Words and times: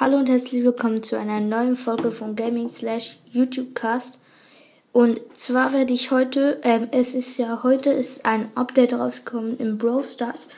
Hallo 0.00 0.16
und 0.16 0.30
herzlich 0.30 0.64
willkommen 0.64 1.02
zu 1.02 1.18
einer 1.18 1.40
neuen 1.40 1.76
Folge 1.76 2.10
von 2.10 2.34
Gaming 2.34 2.70
slash 2.70 3.18
YouTube 3.32 3.74
Cast. 3.74 4.18
Und 4.92 5.20
zwar 5.34 5.74
werde 5.74 5.92
ich 5.92 6.10
heute, 6.10 6.58
ähm, 6.62 6.88
es 6.90 7.14
ist 7.14 7.36
ja 7.36 7.62
heute 7.62 7.90
ist 7.90 8.24
ein 8.24 8.48
Update 8.54 8.94
rausgekommen 8.94 9.58
im 9.58 9.76
Brawl 9.76 10.02
Stars. 10.02 10.48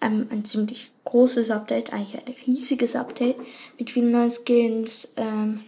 Ähm, 0.00 0.28
ein 0.30 0.44
ziemlich 0.44 0.92
großes 1.06 1.50
Update, 1.50 1.92
eigentlich 1.92 2.24
ein 2.24 2.34
riesiges 2.46 2.94
Update 2.94 3.34
mit 3.80 3.90
vielen 3.90 4.12
neuen 4.12 4.30
Skins, 4.30 5.12
ähm, 5.16 5.64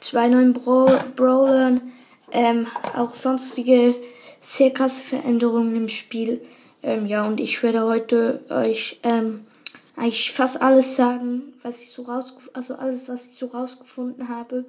zwei 0.00 0.28
neuen 0.28 0.52
Brawl 0.52 1.02
Brawlern, 1.16 1.80
ähm, 2.30 2.66
auch 2.94 3.14
sonstige 3.14 3.94
sehr 4.42 4.70
krasse 4.70 5.02
Veränderungen 5.02 5.74
im 5.74 5.88
Spiel. 5.88 6.42
Ähm, 6.82 7.06
ja, 7.06 7.26
und 7.26 7.40
ich 7.40 7.62
werde 7.62 7.86
heute 7.86 8.44
euch 8.50 9.00
ähm, 9.02 9.46
eigentlich 9.96 10.32
fast 10.32 10.60
alles 10.60 10.96
sagen, 10.96 11.54
was 11.62 11.82
ich 11.82 11.92
so 11.92 12.02
raus, 12.02 12.34
also 12.52 12.74
alles, 12.74 13.08
was 13.08 13.26
ich 13.26 13.36
so 13.36 13.46
rausgefunden 13.46 14.28
habe. 14.28 14.64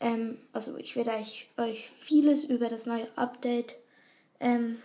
Ähm, 0.00 0.38
also 0.52 0.76
ich 0.76 0.96
werde 0.96 1.12
euch, 1.12 1.48
euch 1.56 1.90
vieles 1.98 2.44
über 2.44 2.68
das 2.68 2.86
neue 2.86 3.06
Update 3.16 3.76
ähm, 4.40 4.76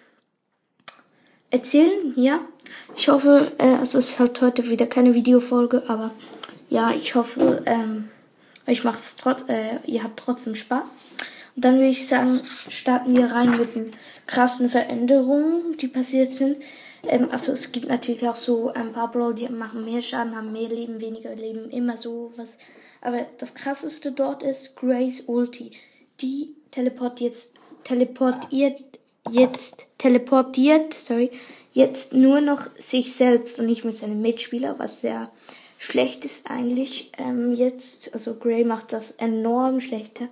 erzählen. 1.49 2.13
Ja, 2.16 2.40
ich 2.95 3.09
hoffe, 3.09 3.52
äh, 3.57 3.76
also 3.76 3.98
es 3.98 4.12
ist 4.12 4.20
halt 4.20 4.40
heute 4.41 4.70
wieder 4.70 4.88
keine 4.88 5.13
Videofolge, 5.13 5.84
aber 5.88 6.12
ja, 6.70 6.91
ich 6.91 7.16
hoffe, 7.16 7.63
ähm, 7.66 8.09
euch 8.68 8.84
macht 8.84 8.99
es 8.99 9.16
trotz, 9.16 9.43
äh, 9.49 9.79
ihr 9.85 10.04
habt 10.04 10.20
trotzdem 10.20 10.55
Spaß. 10.55 10.98
Und 11.55 11.66
dann 11.66 11.76
würde 11.76 11.90
ich 11.90 12.07
sagen, 12.07 12.40
starten 12.45 13.16
wir 13.16 13.32
rein 13.32 13.57
mit 13.57 13.76
den 13.76 13.91
krassen 14.26 14.70
Veränderungen, 14.70 15.76
die 15.77 15.90
passiert 15.90 16.34
sind. 16.34 16.57
Ähm, 17.04 17.30
also 17.32 17.52
es 17.52 17.72
gibt 17.72 17.88
natürlich 17.88 18.28
auch 18.28 18.36
so 18.36 18.70
ein 18.73 18.91
paar 18.91 19.10
Brawl, 19.10 19.34
die 19.34 19.48
machen 19.50 19.86
mehr 19.86 20.02
Schaden, 20.02 20.36
haben 20.36 20.52
mehr 20.52 20.70
Leben, 20.70 21.02
weniger 21.02 21.36
Leben, 21.36 21.70
immer 21.70 21.98
so 21.98 22.32
was. 22.36 22.60
Aber 23.02 23.26
das 23.38 23.55
krasseste 23.55 24.12
dort 24.12 24.44
ist 24.44 24.76
Grace 24.76 25.22
Ulti. 25.27 25.72
Die 26.21 26.55
teleportiert, 26.71 27.35
teleportiert 27.84 28.77
jetzt, 29.30 29.88
teleportiert, 29.98 30.93
sorry, 30.93 31.32
jetzt 31.74 32.13
nur 32.13 32.41
noch 32.41 32.70
sich 32.77 33.13
selbst 33.13 33.60
und 33.60 33.65
nicht 33.65 33.84
mehr 33.84 33.93
seine 33.93 34.15
Mitspieler, 34.15 34.80
was 34.80 35.02
sehr 35.02 35.32
schlecht 35.77 36.26
ist 36.26 36.49
eigentlich 36.49 37.12
ähm, 37.18 37.54
jetzt. 37.54 38.13
Also 38.13 38.36
Gray 38.36 38.63
macht 38.63 38.93
das 38.93 39.12
enorm 39.12 39.80
schlechter. 39.80 40.27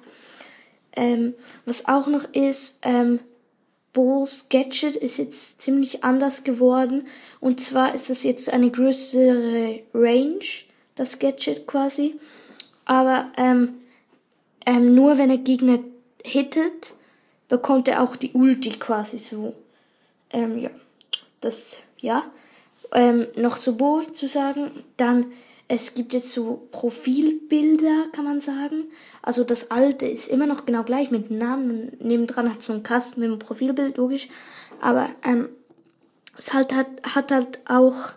Ähm, 0.96 1.34
was 1.66 1.88
auch 1.88 2.08
noch 2.08 2.26
ist, 2.34 2.80
ähm, 2.84 3.20
Bo's 3.94 4.50
Gadget 4.50 4.96
ist 4.96 5.18
jetzt 5.18 5.62
ziemlich 5.62 6.04
anders 6.04 6.44
geworden. 6.44 7.06
Und 7.40 7.60
zwar 7.60 7.94
ist 7.96 8.10
es 8.10 8.24
jetzt 8.24 8.52
eine 8.52 8.70
größere 8.70 9.82
Range, 9.94 10.46
das 10.96 11.20
Gadget 11.20 11.66
quasi. 11.68 12.16
Aber 12.86 13.32
ähm, 13.38 13.74
ähm, 14.66 14.96
nur 14.96 15.18
wenn 15.18 15.30
er 15.30 15.38
Gegner 15.38 15.80
hittet, 16.24 16.94
bekommt 17.48 17.88
er 17.88 18.04
auch 18.04 18.16
die 18.16 18.32
Ulti 18.34 18.72
quasi 18.72 19.18
so. 19.18 19.56
Ähm, 20.32 20.60
ja, 20.60 20.70
das, 21.42 21.82
ja. 21.98 22.24
Ähm, 22.92 23.28
noch 23.36 23.60
zu 23.60 23.78
Bo 23.78 24.02
zu 24.02 24.28
sagen, 24.28 24.84
dann 24.98 25.32
es 25.72 25.94
gibt 25.94 26.14
jetzt 26.14 26.32
so 26.32 26.68
Profilbilder, 26.72 28.08
kann 28.12 28.26
man 28.26 28.42
sagen. 28.42 28.86
Also 29.22 29.44
das 29.44 29.70
alte 29.70 30.08
ist 30.08 30.28
immer 30.28 30.48
noch 30.48 30.66
genau 30.66 30.84
gleich 30.84 31.12
mit 31.12 31.30
Namen 31.30 31.96
nebendran 32.00 32.50
hat 32.52 32.64
so 32.64 32.74
ein 32.74 32.82
Kasten 32.82 33.20
mit 33.20 33.30
einem 33.30 33.38
Profilbild, 33.38 33.98
logisch. 33.98 34.30
Aber 34.82 35.08
ähm, 35.24 35.48
es 36.36 36.56
halt 36.56 36.74
hat, 36.74 36.88
hat 37.04 37.32
halt 37.32 37.60
auch 37.70 38.14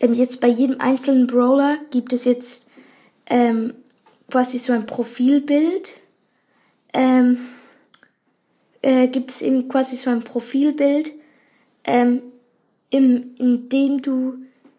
ähm, 0.00 0.14
jetzt 0.14 0.40
bei 0.40 0.48
jedem 0.48 0.80
einzelnen 0.80 1.28
Brawler 1.28 1.78
gibt 1.92 2.12
es 2.12 2.24
jetzt 2.24 2.66
ähm, 3.26 3.72
quasi 4.28 4.58
so 4.58 4.72
ein 4.72 4.86
Profilbild. 4.86 6.00
Ähm, 6.92 7.38
äh, 8.82 9.06
gibt 9.06 9.30
es 9.30 9.42
eben 9.42 9.68
quasi 9.68 9.94
so 9.94 10.10
ein 10.10 10.24
Profilbild, 10.24 11.12
ähm, 11.84 12.20
im, 12.90 13.36
in 13.36 13.68
dem 13.68 14.02
du 14.02 14.38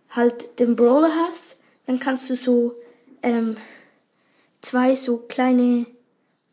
halt 0.10 0.60
den 0.60 0.76
Brawler 0.76 1.12
hast 1.26 1.61
dann 1.92 2.00
kannst 2.00 2.30
du 2.30 2.38
so 2.38 2.76
ähm, 3.22 3.58
zwei 4.62 4.96
so 4.96 5.18
kleine 5.18 5.86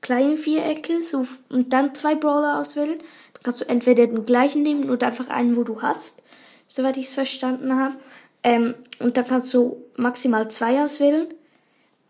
kleine 0.00 0.37
Vierecke 0.37 1.00
so 1.00 1.26
und 1.49 1.72
dann 1.72 1.94
zwei 1.94 2.16
Brawler 2.16 2.59
auswählen. 2.59 2.99
Dann 2.99 3.43
kannst 3.44 3.60
du 3.60 3.69
entweder 3.69 4.09
den 4.09 4.25
gleichen 4.25 4.62
nehmen 4.62 4.91
oder 4.91 5.06
einfach 5.06 5.28
einen, 5.28 5.56
wo 5.56 5.62
du 5.62 5.81
hast, 5.81 6.25
soweit 6.66 6.97
ich 6.97 7.06
es 7.06 7.15
verstanden 7.15 7.76
habe. 7.76 7.97
Ähm, 8.43 8.75
und 8.99 9.16
dann 9.16 9.26
kannst 9.26 9.54
du 9.54 9.84
maximal 9.97 10.50
zwei 10.50 10.82
auswählen. 10.82 11.28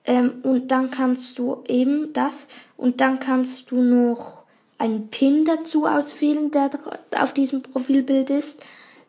Ähm, 0.06 0.40
und 0.42 0.70
dann 0.70 0.90
kannst 0.90 1.38
du 1.38 1.62
eben 1.68 2.14
das 2.14 2.46
und 2.78 3.02
dann 3.02 3.20
kannst 3.20 3.70
du 3.70 3.82
noch 3.82 4.44
einen 4.78 5.08
Pin 5.08 5.44
dazu 5.44 5.84
auswählen, 5.84 6.50
der 6.50 6.70
auf 7.14 7.34
diesem 7.34 7.60
Profilbild 7.60 8.30
ist. 8.30 8.64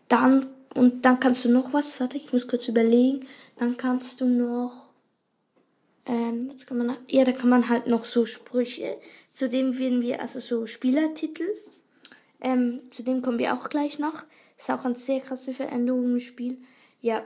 Dann 0.09 0.49
und 0.75 1.05
dann 1.05 1.19
kannst 1.19 1.45
du 1.45 1.49
noch 1.49 1.73
was, 1.73 1.99
warte, 1.99 2.17
ich 2.17 2.31
muss 2.31 2.47
kurz 2.47 2.67
überlegen. 2.67 3.25
Dann 3.57 3.77
kannst 3.77 4.21
du 4.21 4.25
noch, 4.25 4.89
ähm, 6.05 6.49
was 6.51 6.65
kann 6.65 6.77
man, 6.77 6.95
ja, 7.07 7.25
da 7.25 7.31
kann 7.31 7.49
man 7.49 7.69
halt 7.69 7.87
noch 7.87 8.05
so 8.05 8.25
Sprüche. 8.25 8.97
Zudem 9.31 9.77
werden 9.79 10.01
wir, 10.01 10.21
also 10.21 10.39
so 10.39 10.65
Spielertitel. 10.67 11.47
Ähm, 12.41 12.81
zu 12.91 13.03
dem 13.03 13.21
kommen 13.21 13.39
wir 13.39 13.53
auch 13.53 13.69
gleich 13.69 13.99
noch. 13.99 14.23
Ist 14.57 14.69
auch 14.69 14.85
eine 14.85 14.95
sehr 14.95 15.21
krasse 15.21 15.53
Veränderung 15.53 16.05
im 16.05 16.19
Spiel. 16.19 16.57
Ja, 17.01 17.23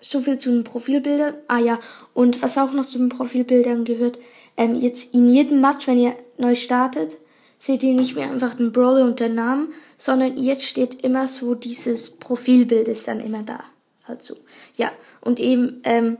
so 0.00 0.20
viel 0.20 0.38
zu 0.38 0.50
den 0.50 0.64
Profilbildern. 0.64 1.34
Ah 1.48 1.58
ja, 1.58 1.78
und 2.14 2.42
was 2.42 2.58
auch 2.58 2.72
noch 2.72 2.86
zu 2.86 2.98
den 2.98 3.10
Profilbildern 3.10 3.84
gehört, 3.84 4.18
ähm, 4.56 4.74
jetzt 4.74 5.14
in 5.14 5.28
jedem 5.28 5.60
Match, 5.60 5.86
wenn 5.86 5.98
ihr 5.98 6.16
neu 6.38 6.54
startet, 6.54 7.18
seht 7.62 7.84
ihr 7.84 7.94
nicht 7.94 8.16
mehr 8.16 8.28
einfach 8.28 8.56
den 8.56 8.72
Brawler 8.72 9.04
und 9.04 9.20
den 9.20 9.36
Namen, 9.36 9.72
sondern 9.96 10.36
jetzt 10.36 10.64
steht 10.64 11.04
immer 11.04 11.28
so 11.28 11.54
dieses 11.54 12.10
Profilbild 12.10 12.88
ist 12.88 13.06
dann 13.06 13.20
immer 13.20 13.44
da. 13.44 13.60
Also, 14.04 14.34
ja, 14.74 14.90
und 15.20 15.38
eben, 15.38 15.80
ähm, 15.84 16.18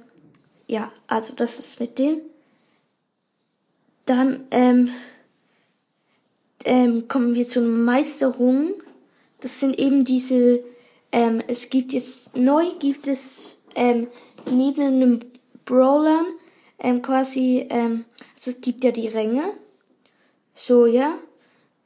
ja, 0.69 0.93
also 1.09 1.35
das 1.35 1.59
ist 1.59 1.81
mit 1.81 1.99
dem. 1.99 2.21
Dann 4.05 4.45
ähm, 4.53 4.91
ähm, 6.65 7.09
kommen 7.09 7.35
wir 7.35 7.49
zur 7.49 7.65
Meisterung. 7.65 8.75
Das 9.41 9.59
sind 9.59 9.77
eben 9.81 10.05
diese, 10.05 10.63
ähm, 11.11 11.43
es 11.49 11.71
gibt 11.71 11.93
jetzt, 11.93 12.37
neu 12.37 12.67
gibt 12.79 13.09
es 13.09 13.61
ähm, 13.75 14.07
neben 14.49 15.01
den 15.01 15.25
Brawlern 15.65 16.27
ähm, 16.79 17.03
quasi, 17.03 17.67
ähm, 17.69 18.05
also 18.37 18.53
es 18.53 18.61
gibt 18.61 18.85
ja 18.85 18.93
die 18.93 19.09
Ränge. 19.09 19.43
So, 20.55 20.87
ja. 20.87 21.19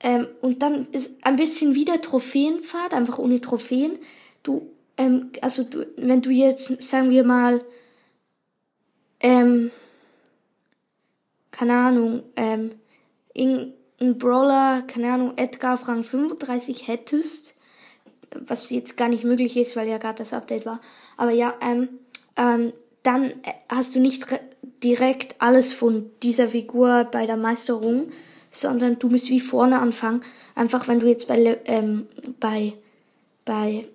Ähm, 0.06 0.28
und 0.40 0.62
dann 0.62 0.86
ist 0.92 1.16
ein 1.24 1.34
bisschen 1.34 1.74
wieder 1.74 2.00
Trophäenfahrt, 2.00 2.94
einfach 2.94 3.18
ohne 3.18 3.40
Trophäen. 3.40 3.98
Du, 4.44 4.70
ähm, 4.96 5.32
also 5.40 5.64
du, 5.64 5.84
wenn 5.96 6.22
du 6.22 6.30
jetzt, 6.30 6.80
sagen 6.80 7.10
wir 7.10 7.24
mal, 7.24 7.64
ähm, 9.18 9.72
keine 11.50 11.72
Ahnung, 11.74 12.22
ähm, 12.36 12.70
irgendein 13.34 14.16
Brawler, 14.16 14.82
keine 14.82 15.12
Ahnung, 15.12 15.32
Edgar 15.34 15.74
auf 15.74 15.88
Rang 15.88 16.04
35 16.04 16.86
hättest, 16.86 17.56
was 18.30 18.70
jetzt 18.70 18.96
gar 18.96 19.08
nicht 19.08 19.24
möglich 19.24 19.56
ist, 19.56 19.74
weil 19.74 19.88
ja 19.88 19.98
gerade 19.98 20.18
das 20.18 20.32
Update 20.32 20.66
war. 20.66 20.80
Aber 21.16 21.32
ja, 21.32 21.52
ähm, 21.60 21.88
ähm, 22.36 22.72
dann 23.02 23.32
hast 23.68 23.96
du 23.96 23.98
nicht 23.98 24.24
direkt 24.84 25.42
alles 25.42 25.72
von 25.72 26.12
dieser 26.22 26.46
Figur 26.46 27.08
bei 27.10 27.26
der 27.26 27.36
Meisterung, 27.36 28.12
sondern 28.56 28.98
du 28.98 29.08
musst 29.08 29.30
wie 29.30 29.40
vorne 29.40 29.78
anfangen. 29.78 30.22
Einfach 30.54 30.88
wenn 30.88 31.00
du 31.00 31.06
jetzt 31.06 31.28
bei 31.28 31.58
ähm, 31.66 32.06
bei 32.40 32.74
bei 33.44 33.86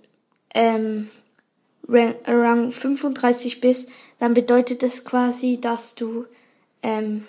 ähm, 0.54 1.10
Rang 1.88 2.72
35 2.72 3.60
bist, 3.60 3.90
dann 4.20 4.34
bedeutet 4.34 4.84
das 4.84 5.04
quasi, 5.04 5.60
dass 5.60 5.96
du 5.96 6.26
ähm, 6.84 7.26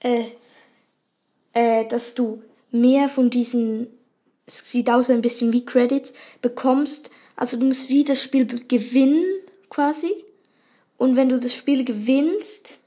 äh, 0.00 0.24
äh, 1.52 1.86
dass 1.86 2.14
du 2.14 2.42
mehr 2.70 3.08
von 3.08 3.30
diesen 3.30 3.88
es 4.46 4.68
sieht 4.68 4.90
aus 4.90 5.10
ein 5.10 5.22
bisschen 5.22 5.52
wie 5.52 5.64
Credits 5.64 6.12
bekommst. 6.42 7.10
Also 7.36 7.56
du 7.56 7.66
musst 7.66 7.88
wie 7.88 8.04
das 8.04 8.22
Spiel 8.22 8.46
gewinnen 8.46 9.24
quasi. 9.68 10.12
Und 10.96 11.16
wenn 11.16 11.28
du 11.28 11.38
das 11.38 11.54
Spiel 11.54 11.84
gewinnst, 11.84 12.79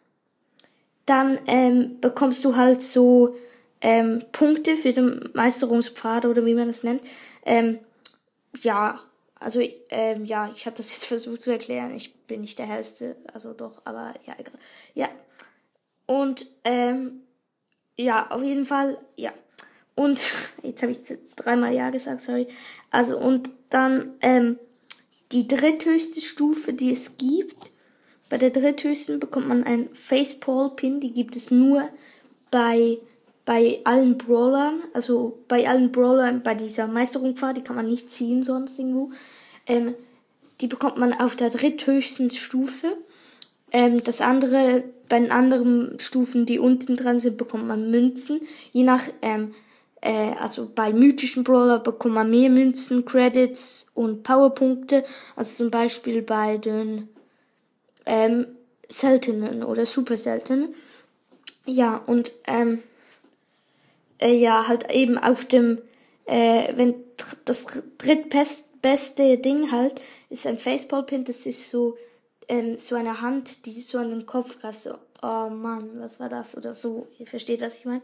dann 1.05 1.39
ähm, 1.47 1.99
bekommst 1.99 2.45
du 2.45 2.55
halt 2.55 2.81
so 2.81 3.35
ähm, 3.81 4.23
Punkte 4.31 4.77
für 4.77 4.93
den 4.93 5.29
Meisterungspfad 5.33 6.25
oder 6.25 6.45
wie 6.45 6.53
man 6.53 6.67
das 6.67 6.83
nennt. 6.83 7.03
Ähm, 7.45 7.79
ja, 8.61 8.99
also 9.39 9.61
ähm, 9.89 10.25
ja, 10.25 10.49
ich 10.55 10.65
habe 10.65 10.77
das 10.77 10.93
jetzt 10.93 11.05
versucht 11.05 11.41
zu 11.41 11.51
erklären. 11.51 11.95
Ich 11.95 12.15
bin 12.27 12.41
nicht 12.41 12.57
der 12.59 12.65
hellste, 12.65 13.17
also 13.33 13.53
doch, 13.53 13.81
aber 13.85 14.13
ja, 14.25 14.35
egal. 14.37 14.53
Ja. 14.93 15.09
Und 16.05 16.47
ähm, 16.63 17.21
ja, 17.97 18.29
auf 18.31 18.43
jeden 18.43 18.65
Fall, 18.65 18.97
ja. 19.15 19.31
Und 19.95 20.33
jetzt 20.63 20.81
habe 20.81 20.93
ich 20.93 20.99
dreimal 21.35 21.73
ja 21.73 21.89
gesagt, 21.89 22.21
sorry. 22.21 22.47
Also 22.89 23.17
und 23.19 23.49
dann 23.69 24.13
ähm, 24.21 24.57
die 25.31 25.47
dritthöchste 25.47 26.21
Stufe, 26.21 26.73
die 26.73 26.91
es 26.91 27.17
gibt, 27.17 27.72
bei 28.33 28.39
der 28.39 28.49
dritthöchsten 28.49 29.19
bekommt 29.19 29.47
man 29.47 29.63
ein 29.63 29.89
Facepal-Pin. 29.93 30.99
Die 30.99 31.13
gibt 31.13 31.35
es 31.35 31.51
nur 31.51 31.87
bei, 32.49 32.97
bei 33.45 33.79
allen 33.83 34.17
Brawlern. 34.17 34.81
Also 34.95 35.37
bei 35.47 35.69
allen 35.69 35.91
Brawlern 35.91 36.41
bei 36.41 36.55
dieser 36.55 36.87
Meisterungsfahrt. 36.87 37.57
Die 37.57 37.61
kann 37.61 37.75
man 37.75 37.85
nicht 37.85 38.11
ziehen 38.11 38.41
sonst 38.41 38.79
irgendwo. 38.79 39.11
Ähm, 39.67 39.93
die 40.61 40.65
bekommt 40.65 40.97
man 40.97 41.13
auf 41.13 41.35
der 41.35 41.51
dritthöchsten 41.51 42.31
Stufe. 42.31 42.97
Ähm, 43.71 44.03
das 44.03 44.19
andere, 44.19 44.83
bei 45.09 45.19
den 45.19 45.29
anderen 45.29 45.99
Stufen, 45.99 46.47
die 46.47 46.57
unten 46.57 46.95
dran 46.95 47.19
sind, 47.19 47.37
bekommt 47.37 47.67
man 47.67 47.91
Münzen. 47.91 48.39
Je 48.71 48.81
nach, 48.81 49.03
ähm, 49.21 49.53
äh, 50.01 50.31
also 50.39 50.71
bei 50.73 50.91
mythischen 50.91 51.43
Brawler 51.43 51.77
bekommt 51.77 52.15
man 52.15 52.31
mehr 52.31 52.49
Münzen, 52.49 53.05
Credits 53.05 53.91
und 53.93 54.23
Powerpunkte. 54.23 55.03
Also 55.35 55.65
zum 55.65 55.69
Beispiel 55.69 56.23
bei 56.23 56.57
den 56.57 57.09
ähm, 58.05 58.47
seltenen 58.87 59.63
oder 59.63 59.85
super 59.85 60.17
seltenen. 60.17 60.73
Ja, 61.65 61.97
und 61.97 62.33
ähm, 62.47 62.83
äh, 64.19 64.35
ja, 64.35 64.67
halt 64.67 64.91
eben 64.91 65.17
auf 65.17 65.45
dem, 65.45 65.81
äh, 66.25 66.75
wenn 66.75 66.95
das 67.45 67.65
drittbeste 67.97 69.37
Ding 69.37 69.71
halt 69.71 70.01
ist 70.29 70.47
ein 70.47 70.57
Facepal-Pin, 70.57 71.25
das 71.25 71.45
ist 71.45 71.69
so, 71.69 71.95
ähm, 72.47 72.77
so 72.77 72.95
eine 72.95 73.21
Hand, 73.21 73.65
die 73.65 73.81
so 73.81 73.99
an 73.99 74.09
den 74.09 74.25
Kopf 74.25 74.59
greift, 74.59 74.81
so, 74.81 74.95
oh 75.21 75.49
Mann, 75.49 75.91
was 75.99 76.19
war 76.19 76.27
das? 76.27 76.57
Oder 76.57 76.73
so, 76.73 77.07
ihr 77.19 77.27
versteht, 77.27 77.61
was 77.61 77.77
ich 77.77 77.85
meine? 77.85 78.01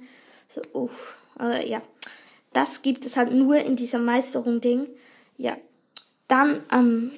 So, 0.47 0.61
uff, 0.73 1.17
äh, 1.39 1.69
ja. 1.69 1.81
Das 2.53 2.81
gibt 2.81 3.05
es 3.05 3.17
halt 3.17 3.31
nur 3.31 3.57
in 3.57 3.75
dieser 3.75 3.99
Meisterung-Ding. 3.99 4.87
Ja. 5.37 5.57
Dann, 6.27 6.63
ähm, 6.71 7.11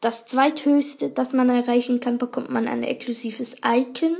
das 0.00 0.26
zweithöchste, 0.26 1.10
das 1.10 1.32
man 1.32 1.48
erreichen 1.48 2.00
kann, 2.00 2.18
bekommt 2.18 2.50
man 2.50 2.68
ein 2.68 2.82
exklusives 2.82 3.56
Icon 3.64 4.16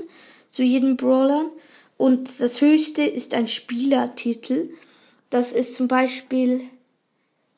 zu 0.51 0.63
jedem 0.63 0.97
Brawler. 0.97 1.51
Und 1.97 2.41
das 2.41 2.61
höchste 2.61 3.03
ist 3.03 3.35
ein 3.35 3.47
Spielertitel. 3.47 4.71
Das 5.31 5.53
ist 5.53 5.75
zum 5.75 5.89
Beispiel 5.89 6.63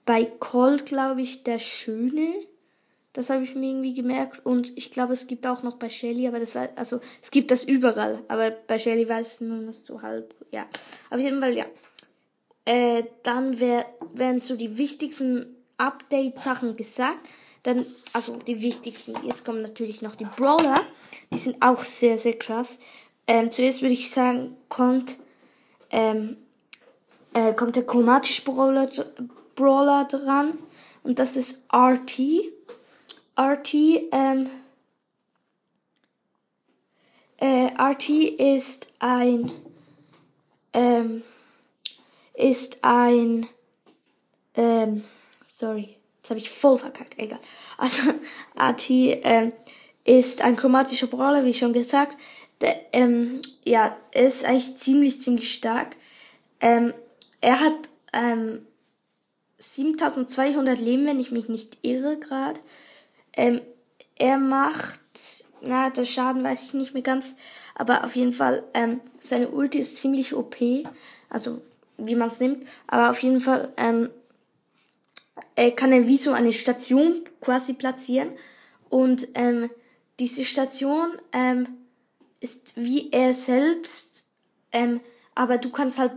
bei 0.05 0.25
Colt, 0.25 0.87
glaube 0.87 1.23
ich, 1.23 1.43
der 1.43 1.59
Schöne. 1.59 2.29
Das 3.13 3.29
habe 3.31 3.45
ich 3.45 3.55
mir 3.55 3.71
irgendwie 3.71 3.95
gemerkt. 3.95 4.45
Und 4.45 4.77
ich 4.77 4.91
glaube, 4.91 5.13
es 5.13 5.27
gibt 5.27 5.47
auch 5.47 5.63
noch 5.63 5.77
bei 5.77 5.91
Shelly, 5.91 6.27
aber 6.27 6.41
das 6.41 6.55
war, 6.55 6.69
also, 6.77 7.01
es 7.21 7.31
gibt 7.31 7.51
das 7.51 7.65
überall. 7.65 8.23
Aber 8.29 8.51
bei 8.51 8.79
Shelly 8.79 9.09
weiß 9.09 9.35
ich 9.35 9.41
nur 9.43 9.59
noch 9.59 9.73
so 9.73 10.03
halb, 10.03 10.35
ja. 10.51 10.67
Auf 11.11 11.21
jeden 11.21 11.41
Fall, 11.41 11.57
ja. 11.57 11.67
Äh, 12.65 13.05
dann 13.23 13.59
wär, 13.61 13.87
werden 14.15 14.41
so 14.41 14.57
die 14.57 14.79
wichtigsten 14.79 15.57
Update-Sachen 15.77 16.77
gesagt. 16.77 17.29
Dann, 17.63 17.87
also 18.13 18.37
die 18.37 18.61
wichtigsten. 18.61 19.15
Jetzt 19.25 19.45
kommen 19.45 19.63
natürlich 19.63 20.03
noch 20.03 20.17
die 20.17 20.25
Brawler. 20.25 20.75
Die 21.33 21.39
sind 21.39 21.63
auch 21.63 21.85
sehr, 21.85 22.19
sehr 22.19 22.39
krass. 22.39 22.79
Ähm, 23.27 23.51
zuerst 23.51 23.83
würde 23.83 23.95
ich 23.95 24.11
sagen, 24.11 24.57
kommt, 24.69 25.17
ähm, 25.91 26.37
äh, 27.35 27.55
kommt 27.55 27.77
der 27.77 27.87
chromatische 27.87 28.43
Brawler, 28.43 28.91
Brawler 29.55 30.07
dran. 30.07 30.59
Und 31.05 31.19
das 31.19 31.37
ist 31.37 31.63
RT. 31.73 32.21
RT, 33.39 33.75
ähm, 34.11 34.51
äh, 37.39 37.71
RT 37.79 38.09
ist 38.11 38.89
ein, 38.99 39.51
ähm, 40.73 41.23
ist 42.35 42.79
ein, 42.83 43.47
ähm, 44.55 45.05
sorry, 45.47 45.97
jetzt 46.23 46.31
habe 46.31 46.39
ich 46.39 46.51
voll 46.51 46.79
verkackt, 46.79 47.19
egal. 47.19 47.41
Also, 47.79 48.13
RT, 48.57 48.91
ähm, 48.91 49.53
ist 50.05 50.43
ein 50.43 50.57
chromatischer 50.57 51.09
Brawler, 51.09 51.45
wie 51.45 51.55
schon 51.55 51.73
gesagt. 51.73 52.17
Der, 52.61 52.77
ähm, 52.93 53.41
ja, 53.65 53.97
ist 54.15 54.45
eigentlich 54.45 54.77
ziemlich, 54.77 55.21
ziemlich 55.21 55.53
stark. 55.53 55.97
Ähm, 56.61 56.95
er 57.41 57.59
hat, 57.59 57.75
ähm, 58.13 58.65
7200 59.59 60.79
Leben, 60.79 61.07
wenn 61.07 61.21
ich 61.21 61.33
mich 61.33 61.49
nicht 61.49 61.79
irre 61.83 62.19
gerade. 62.19 62.61
Ähm, 63.37 63.61
er 64.17 64.39
macht, 64.39 65.01
na, 65.61 65.91
der 65.91 66.05
Schaden 66.05 66.45
weiß 66.45 66.63
ich 66.63 66.75
nicht 66.75 66.95
mehr 66.95 67.03
ganz, 67.03 67.37
aber 67.75 68.05
auf 68.05 68.15
jeden 68.15 68.33
Fall, 68.33 68.63
ähm, 68.75 69.01
seine 69.19 69.49
Ulti 69.49 69.79
ist 69.79 69.97
ziemlich 69.97 70.35
OP, 70.35 70.57
also 71.29 71.61
wie 71.97 72.15
man 72.15 72.29
es 72.29 72.41
nimmt, 72.41 72.65
aber 72.87 73.11
auf 73.11 73.23
jeden 73.23 73.41
Fall, 73.41 73.73
ähm, 73.77 74.11
er 75.55 75.71
kann 75.73 75.93
er 75.93 76.07
wie 76.07 76.17
so 76.17 76.33
eine 76.33 76.53
Station 76.53 77.23
quasi 77.41 77.75
platzieren. 77.75 78.31
Und 78.89 79.29
ähm, 79.35 79.71
diese 80.21 80.45
Station 80.45 81.19
ähm, 81.33 81.69
ist 82.41 82.73
wie 82.77 83.11
er 83.13 83.35
selbst, 83.35 84.25
ähm, 84.73 85.01
aber 85.35 85.59
du 85.59 85.71
kannst 85.71 85.99
halt 85.99 86.13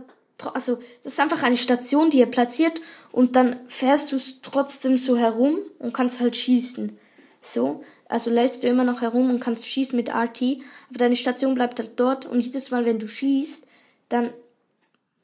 also 0.52 0.76
das 1.02 1.14
ist 1.14 1.20
einfach 1.20 1.42
eine 1.42 1.56
Station, 1.56 2.10
die 2.10 2.20
er 2.20 2.26
platziert 2.26 2.80
und 3.10 3.36
dann 3.36 3.58
fährst 3.68 4.12
du 4.12 4.18
trotzdem 4.42 4.98
so 4.98 5.16
herum 5.16 5.58
und 5.78 5.94
kannst 5.94 6.20
halt 6.20 6.36
schießen. 6.36 6.98
So, 7.40 7.82
also 8.08 8.30
lässt 8.30 8.62
du 8.62 8.68
immer 8.68 8.84
noch 8.84 9.02
herum 9.02 9.30
und 9.30 9.40
kannst 9.40 9.68
schießen 9.68 9.96
mit 9.96 10.08
RT, 10.10 10.58
aber 10.90 10.98
deine 10.98 11.16
Station 11.16 11.54
bleibt 11.54 11.78
halt 11.78 11.92
dort 11.98 12.26
und 12.26 12.40
jedes 12.40 12.70
Mal, 12.70 12.84
wenn 12.84 12.98
du 12.98 13.08
schießt, 13.08 13.66
dann 14.08 14.30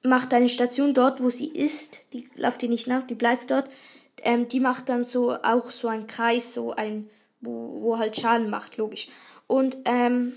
macht 0.03 0.33
deine 0.33 0.49
Station 0.49 0.95
dort, 0.95 1.23
wo 1.23 1.31
sie 1.31 1.49
ist, 1.49 2.13
die 2.13 2.29
läuft 2.35 2.63
dir 2.63 2.69
nicht 2.69 2.87
nach, 2.87 3.03
die 3.03 3.15
bleibt 3.15 3.51
dort, 3.51 3.69
ähm, 4.19 4.49
die 4.49 4.61
macht 4.61 4.89
dann 4.89 5.05
so 5.05 5.33
auch 5.33 5.71
so 5.71 5.89
ein 5.89 6.07
Kreis, 6.07 6.55
so 6.55 6.73
ein, 6.73 7.09
wo, 7.41 7.83
wo 7.83 7.99
halt 7.99 8.17
Schaden 8.17 8.51
macht, 8.51 8.77
logisch. 8.77 9.09
Und 9.47 9.77
ähm, 9.85 10.35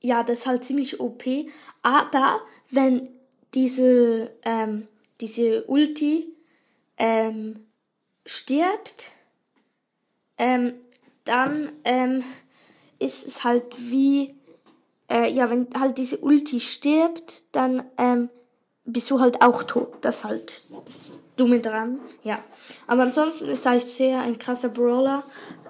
ja, 0.00 0.22
das 0.22 0.40
ist 0.40 0.46
halt 0.46 0.64
ziemlich 0.64 1.00
OP. 1.00 1.24
Aber 1.82 2.40
wenn 2.70 3.08
diese, 3.54 4.30
ähm, 4.42 4.88
diese 5.20 5.64
Ulti 5.64 6.34
ähm, 6.96 7.66
stirbt, 8.24 9.12
ähm, 10.36 10.74
dann 11.24 11.72
ähm, 11.84 12.24
ist 12.98 13.26
es 13.26 13.44
halt 13.44 13.64
wie, 13.78 14.34
äh, 15.10 15.30
ja, 15.32 15.50
wenn 15.50 15.68
halt 15.78 15.98
diese 15.98 16.18
Ulti 16.18 16.60
stirbt, 16.60 17.44
dann 17.52 17.84
ähm, 17.98 18.30
bist 18.84 19.10
du 19.10 19.20
halt 19.20 19.42
auch 19.42 19.62
tot. 19.64 19.94
Das 20.00 20.24
halt 20.24 20.64
das 20.86 21.12
Dumme 21.38 21.60
dran, 21.60 22.00
ja. 22.22 22.38
Aber 22.86 23.02
ansonsten 23.02 23.46
ist 23.46 23.64
sehr 23.96 24.20
ein 24.20 24.38
krasser 24.38 24.68
Brawler. 24.68 25.22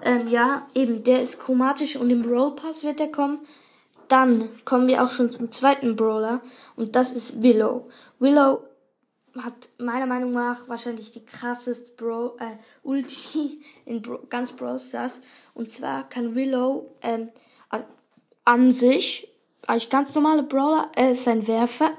Ähm, 0.03 0.27
ja, 0.27 0.67
eben, 0.73 1.03
der 1.03 1.21
ist 1.21 1.39
chromatisch 1.39 1.95
und 1.95 2.09
im 2.09 2.21
Brawl 2.21 2.55
Pass 2.55 2.83
wird 2.83 2.99
er 2.99 3.11
kommen. 3.11 3.39
Dann 4.07 4.49
kommen 4.65 4.87
wir 4.87 5.03
auch 5.03 5.11
schon 5.11 5.29
zum 5.29 5.51
zweiten 5.51 5.95
Brawler 5.95 6.41
und 6.75 6.95
das 6.95 7.11
ist 7.11 7.41
Willow. 7.43 7.87
Willow 8.19 8.63
hat 9.37 9.69
meiner 9.77 10.07
Meinung 10.07 10.31
nach 10.31 10.67
wahrscheinlich 10.67 11.11
die 11.11 11.23
krasseste 11.23 11.91
Bro 11.93 12.37
äh, 12.39 12.57
Ulti 12.83 13.61
in 13.85 14.01
Bro 14.01 14.25
ganz 14.29 14.51
Brawl 14.51 14.79
Stars. 14.79 15.21
Und 15.53 15.69
zwar 15.69 16.09
kann 16.09 16.35
Willow 16.35 16.95
ähm, 17.01 17.29
an 18.49 18.71
sich, 18.71 19.27
als 19.67 19.89
ganz 19.89 20.15
normale 20.15 20.41
Brawler, 20.41 20.89
er 20.95 21.11
ist 21.11 21.27
ein 21.27 21.47
Werfer. 21.47 21.91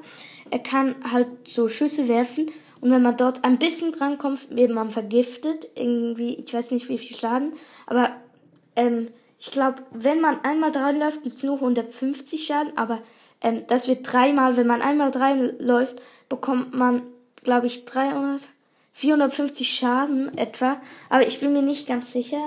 Er 0.50 0.58
kann 0.58 0.96
halt 1.12 1.46
so 1.46 1.68
Schüsse 1.68 2.08
werfen 2.08 2.50
und 2.80 2.90
wenn 2.90 3.02
man 3.02 3.16
dort 3.16 3.44
ein 3.44 3.58
bisschen 3.58 3.92
drankommt, 3.92 4.54
wird 4.54 4.70
man 4.70 4.90
vergiftet. 4.90 5.68
Irgendwie, 5.74 6.34
ich 6.34 6.52
weiß 6.52 6.70
nicht 6.70 6.88
wie 6.88 6.98
viel 6.98 7.16
Schaden, 7.16 7.52
aber 7.86 8.10
ähm, 8.76 9.08
ich 9.38 9.50
glaube, 9.50 9.82
wenn 9.90 10.20
man 10.20 10.40
einmal 10.44 10.72
dran 10.72 10.98
läuft, 10.98 11.22
gibt's 11.22 11.42
nur 11.42 11.56
150 11.56 12.44
Schaden, 12.44 12.76
aber 12.76 13.02
ähm, 13.42 13.64
das 13.68 13.88
wird 13.88 14.10
dreimal, 14.10 14.56
wenn 14.56 14.66
man 14.66 14.82
einmal 14.82 15.10
dran 15.10 15.52
läuft, 15.58 16.00
bekommt 16.28 16.74
man, 16.74 17.02
glaube 17.42 17.66
ich, 17.66 17.84
300, 17.84 18.46
450 18.92 19.70
Schaden 19.70 20.36
etwa. 20.36 20.80
Aber 21.08 21.26
ich 21.26 21.40
bin 21.40 21.52
mir 21.52 21.62
nicht 21.62 21.86
ganz 21.86 22.12
sicher. 22.12 22.42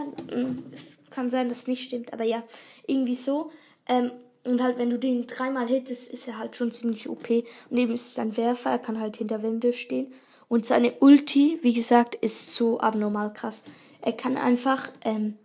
Es 0.71 0.99
kann 1.09 1.29
sein, 1.29 1.49
dass 1.49 1.59
es 1.59 1.67
nicht 1.67 1.83
stimmt, 1.83 2.13
aber 2.13 2.23
ja, 2.23 2.43
irgendwie 2.87 3.15
so. 3.15 3.51
Ähm, 3.87 4.11
und 4.45 4.62
halt, 4.62 4.77
wenn 4.77 4.89
du 4.89 5.00
den 5.00 5.25
dreimal 5.27 5.67
hittest, 5.67 6.12
ist 6.12 6.27
er 6.27 6.38
halt 6.38 6.55
schon 6.55 6.71
ziemlich 6.71 7.07
OP. 7.07 7.29
Und 7.69 7.77
eben 7.77 7.93
ist 7.93 8.07
es 8.07 8.19
ein 8.19 8.35
Werfer, 8.35 8.71
er 8.71 8.79
kann 8.79 9.00
halt 9.00 9.15
hinter 9.15 9.41
Wände 9.41 9.71
stehen. 9.71 10.12
Und 10.50 10.65
seine 10.65 10.93
Ulti, 11.00 11.59
wie 11.62 11.73
gesagt, 11.73 12.15
ist 12.15 12.53
so 12.53 12.79
abnormal 12.79 13.33
krass. 13.33 13.63
Er 14.01 14.13
kann 14.13 14.38
einfach 14.38 14.89
ähm, 15.05 15.38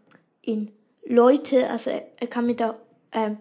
in 0.43 0.73
Leute, 1.07 1.71
also 1.71 1.91
er, 1.91 2.07
er 2.19 2.27
kann 2.27 2.47
mit 2.47 2.61
der 2.61 2.79
ähm, 3.13 3.39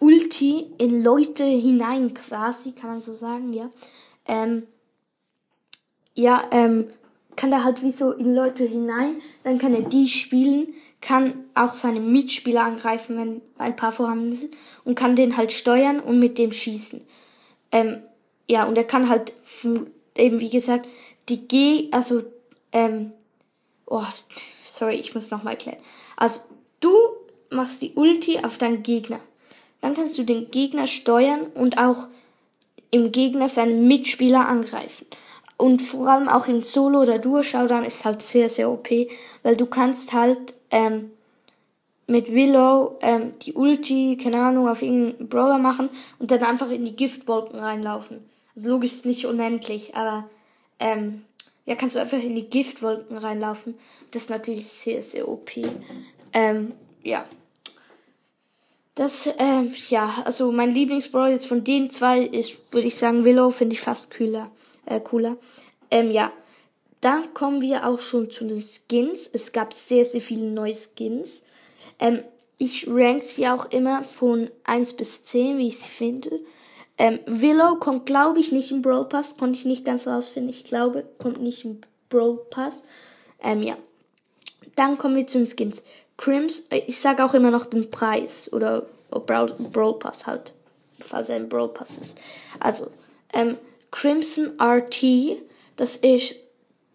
Ulti 0.00 0.66
in 0.78 1.02
Leute 1.02 1.44
hinein 1.44 2.12
quasi, 2.14 2.72
kann 2.72 2.90
man 2.90 3.00
so 3.00 3.14
sagen, 3.14 3.52
ja. 3.52 3.70
Ähm, 4.26 4.66
ja, 6.14 6.42
ähm, 6.50 6.88
kann 7.36 7.52
er 7.52 7.62
halt 7.62 7.84
wie 7.84 7.92
so 7.92 8.10
in 8.12 8.34
Leute 8.34 8.64
hinein, 8.64 9.22
dann 9.44 9.58
kann 9.58 9.72
er 9.72 9.82
die 9.82 10.08
spielen, 10.08 10.74
kann 11.00 11.44
auch 11.54 11.72
seine 11.72 12.00
Mitspieler 12.00 12.64
angreifen, 12.64 13.16
wenn 13.16 13.42
ein 13.58 13.76
paar 13.76 13.92
vorhanden 13.92 14.32
sind, 14.32 14.56
und 14.88 14.96
kann 14.96 15.14
den 15.14 15.36
halt 15.36 15.52
steuern 15.52 16.00
und 16.00 16.18
mit 16.18 16.38
dem 16.38 16.50
schießen. 16.50 17.04
Ähm, 17.70 18.02
ja, 18.48 18.64
und 18.64 18.76
er 18.76 18.84
kann 18.84 19.08
halt 19.08 19.34
eben 20.16 20.40
wie 20.40 20.50
gesagt 20.50 20.88
die 21.28 21.46
G, 21.46 21.90
also 21.92 22.24
ähm, 22.72 23.12
oh, 23.86 24.02
sorry, 24.64 24.96
ich 24.96 25.14
muss 25.14 25.30
nochmal 25.30 25.52
erklären. 25.52 25.78
Also 26.16 26.40
Du 26.80 26.92
machst 27.50 27.82
die 27.82 27.92
Ulti 27.94 28.38
auf 28.44 28.58
deinen 28.58 28.82
Gegner. 28.82 29.20
Dann 29.80 29.94
kannst 29.94 30.16
du 30.18 30.22
den 30.22 30.50
Gegner 30.50 30.86
steuern 30.86 31.46
und 31.54 31.78
auch 31.78 32.08
im 32.90 33.12
Gegner 33.12 33.48
seinen 33.48 33.86
Mitspieler 33.88 34.46
angreifen. 34.48 35.06
Und 35.56 35.82
vor 35.82 36.08
allem 36.08 36.28
auch 36.28 36.46
im 36.46 36.62
Solo- 36.62 37.02
oder 37.02 37.18
Duo-Showdown 37.18 37.84
ist 37.84 38.04
halt 38.04 38.22
sehr, 38.22 38.48
sehr 38.48 38.70
OP, 38.70 38.88
weil 39.42 39.56
du 39.56 39.66
kannst 39.66 40.12
halt 40.12 40.54
ähm, 40.70 41.10
mit 42.08 42.32
Willow 42.32 42.98
ähm, 43.02 43.34
die 43.42 43.52
Ulti, 43.52 44.18
keine 44.20 44.38
Ahnung, 44.40 44.66
auf 44.66 44.82
irgendeinen 44.82 45.28
Brawler 45.28 45.58
machen 45.58 45.88
und 46.18 46.30
dann 46.30 46.42
einfach 46.42 46.70
in 46.70 46.84
die 46.84 46.96
Giftwolken 46.96 47.58
reinlaufen. 47.58 48.28
Also 48.56 48.70
logisch 48.70 48.92
ist 48.92 49.06
nicht 49.06 49.26
unendlich, 49.26 49.94
aber 49.94 50.28
ähm, 50.80 51.22
ja, 51.66 51.76
kannst 51.76 51.96
du 51.96 52.00
einfach 52.00 52.18
in 52.18 52.34
die 52.34 52.48
Giftwolken 52.48 53.18
reinlaufen. 53.18 53.74
Das 54.10 54.22
ist 54.22 54.30
natürlich 54.30 54.66
sehr, 54.66 55.02
sehr 55.02 55.28
OP. 55.28 55.50
Ähm, 56.32 56.72
ja. 57.02 57.26
Das, 58.94 59.28
ähm, 59.38 59.74
ja, 59.90 60.10
also 60.24 60.50
mein 60.50 60.72
Lieblingsbrawl 60.72 61.28
jetzt 61.28 61.46
von 61.46 61.62
den 61.62 61.90
zwei 61.90 62.22
ist, 62.22 62.72
würde 62.72 62.88
ich 62.88 62.96
sagen, 62.96 63.24
Willow 63.24 63.50
finde 63.50 63.74
ich 63.74 63.82
fast 63.82 64.16
cooler. 64.16 64.50
Äh, 64.86 65.00
cooler. 65.00 65.36
Ähm, 65.90 66.10
ja. 66.10 66.32
Dann 67.02 67.32
kommen 67.34 67.60
wir 67.60 67.86
auch 67.86 68.00
schon 68.00 68.30
zu 68.30 68.46
den 68.46 68.60
Skins. 68.60 69.28
Es 69.30 69.52
gab 69.52 69.72
sehr, 69.74 70.04
sehr 70.06 70.22
viele 70.22 70.46
neue 70.46 70.74
Skins. 70.74 71.42
Ähm, 71.98 72.22
ich 72.58 72.88
rank 72.88 73.22
sie 73.22 73.46
auch 73.46 73.70
immer 73.70 74.02
von 74.02 74.50
1 74.64 74.94
bis 74.94 75.22
10, 75.22 75.58
wie 75.58 75.68
ich 75.68 75.78
sie 75.78 75.88
finde. 75.88 76.40
Ähm, 76.98 77.20
Willow 77.26 77.76
kommt, 77.76 78.06
glaube 78.06 78.40
ich, 78.40 78.50
nicht 78.50 78.72
im 78.72 78.82
Brawl 78.82 79.08
Pass. 79.08 79.36
Konnte 79.36 79.58
ich 79.58 79.64
nicht 79.64 79.84
ganz 79.84 80.08
rausfinden. 80.08 80.50
Ich 80.50 80.64
glaube, 80.64 81.04
kommt 81.18 81.40
nicht 81.40 81.64
im 81.64 81.80
Brawl 82.08 82.38
Pass. 82.50 82.82
Ähm, 83.40 83.62
ja. 83.62 83.76
Dann 84.74 84.98
kommen 84.98 85.16
wir 85.16 85.26
zu 85.26 85.38
den 85.38 85.46
Skins. 85.46 85.82
Crims, 86.16 86.66
äh, 86.70 86.82
ich 86.86 87.00
sage 87.00 87.24
auch 87.24 87.34
immer 87.34 87.52
noch 87.52 87.66
den 87.66 87.90
Preis 87.90 88.52
oder 88.52 88.86
Brawl, 89.10 89.54
Brawl 89.72 89.98
Pass 89.98 90.26
halt, 90.26 90.52
falls 90.98 91.28
er 91.28 91.36
ein 91.36 91.48
Brawl 91.48 91.68
Pass 91.68 91.96
ist. 91.96 92.18
Also, 92.58 92.88
ähm, 93.32 93.56
Crimson 93.92 94.60
RT, 94.60 95.38
das 95.76 95.96
ist, 95.96 96.34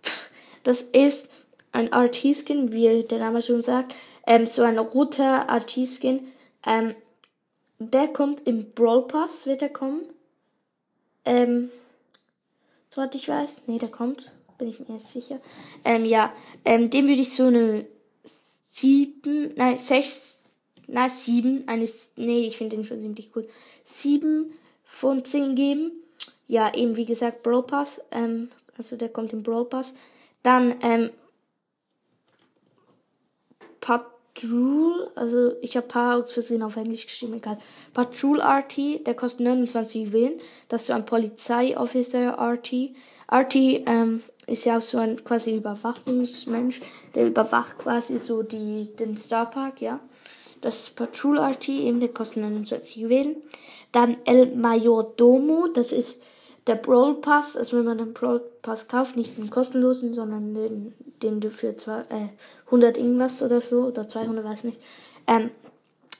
das 0.63 0.81
ist 0.81 1.29
ein 1.71 1.91
RT-Skin, 1.93 2.71
wie 2.71 3.03
der 3.03 3.19
Name 3.19 3.41
schon 3.41 3.61
sagt, 3.61 3.95
ähm, 4.25 4.45
so 4.45 4.63
ein 4.63 4.77
roter 4.77 5.47
RT-Skin, 5.49 6.27
ähm, 6.65 6.95
der 7.79 8.07
kommt 8.07 8.47
im 8.47 8.71
Brawl 8.71 9.07
Pass, 9.07 9.45
wird 9.45 9.61
er 9.61 9.69
kommen. 9.69 10.01
Ähm, 11.25 11.69
soweit 12.89 13.15
ich 13.15 13.27
weiß, 13.27 13.63
nee, 13.67 13.77
der 13.77 13.89
kommt, 13.89 14.31
bin 14.57 14.69
ich 14.69 14.79
mir 14.79 14.93
jetzt 14.93 15.11
sicher. 15.11 15.39
Ähm, 15.83 16.05
ja, 16.05 16.33
ähm, 16.65 16.89
dem 16.89 17.07
würde 17.07 17.21
ich 17.21 17.33
so 17.33 17.47
eine 17.47 17.85
sieben, 18.23 19.53
nein, 19.55 19.77
sechs, 19.77 20.43
na, 20.87 21.09
sieben, 21.09 21.67
eines, 21.67 22.11
nee, 22.15 22.47
ich 22.47 22.57
finde 22.57 22.75
den 22.75 22.85
schon 22.85 23.01
ziemlich 23.01 23.31
gut. 23.31 23.47
Sieben 23.83 24.53
von 24.83 25.25
zehn 25.25 25.55
geben. 25.55 25.91
Ja, 26.47 26.73
eben 26.73 26.95
wie 26.95 27.05
gesagt, 27.05 27.43
Brawl 27.43 27.63
Pass, 27.63 28.01
ähm, 28.11 28.49
also 28.77 28.95
der 28.95 29.09
kommt 29.09 29.33
im 29.33 29.43
Brawl 29.43 29.65
Pass. 29.65 29.93
Dann, 30.43 30.75
ähm, 30.81 31.09
Patrol, 34.33 35.11
also 35.15 35.53
ich 35.61 35.77
habe 35.77 35.87
paar 35.87 36.17
aus 36.17 36.31
Versehen 36.31 36.63
auf 36.63 36.75
Englisch 36.75 37.05
geschrieben, 37.05 37.35
egal. 37.35 37.57
Patrol 37.93 38.41
RT, 38.41 39.05
der 39.05 39.13
kostet 39.13 39.41
29 39.41 40.07
Juwelen. 40.07 40.39
Das 40.69 40.81
ist 40.81 40.87
so 40.87 40.93
ein 40.93 41.05
Polizei-Officer 41.05 42.37
RT. 42.39 42.93
RT, 43.31 43.55
ähm, 43.55 44.23
ist 44.47 44.65
ja 44.65 44.77
auch 44.77 44.81
so 44.81 44.97
ein 44.97 45.23
quasi 45.23 45.55
Überwachungsmensch, 45.55 46.81
der 47.15 47.27
überwacht 47.27 47.77
quasi 47.77 48.19
so 48.19 48.43
die, 48.43 48.89
den 48.99 49.17
Starpark, 49.17 49.81
ja. 49.81 49.99
Das 50.61 50.89
Patrol 50.89 51.37
RT, 51.37 51.69
eben, 51.69 51.99
der 51.99 52.09
kostet 52.09 52.43
29 52.43 52.95
Juwelen. 52.95 53.35
Dann 53.91 54.17
El 54.25 54.55
Mayordomo, 54.55 55.67
das 55.67 55.91
ist 55.91 56.23
der 56.67 56.75
Brawl 56.75 57.15
Pass, 57.15 57.57
also 57.57 57.77
wenn 57.77 57.85
man 57.85 57.97
den 57.97 58.13
Brawl 58.13 58.39
Pass 58.61 58.87
kauft, 58.87 59.17
nicht 59.17 59.37
den 59.37 59.49
kostenlosen, 59.49 60.13
sondern 60.13 60.53
den, 60.53 60.93
den 61.21 61.41
du 61.41 61.49
für 61.49 61.75
zwei, 61.75 62.01
äh, 62.01 62.29
100 62.65 62.97
irgendwas 62.97 63.41
oder 63.41 63.61
so, 63.61 63.81
oder 63.85 64.07
200, 64.07 64.45
weiß 64.45 64.63
nicht, 64.63 64.79
ähm, 65.27 65.51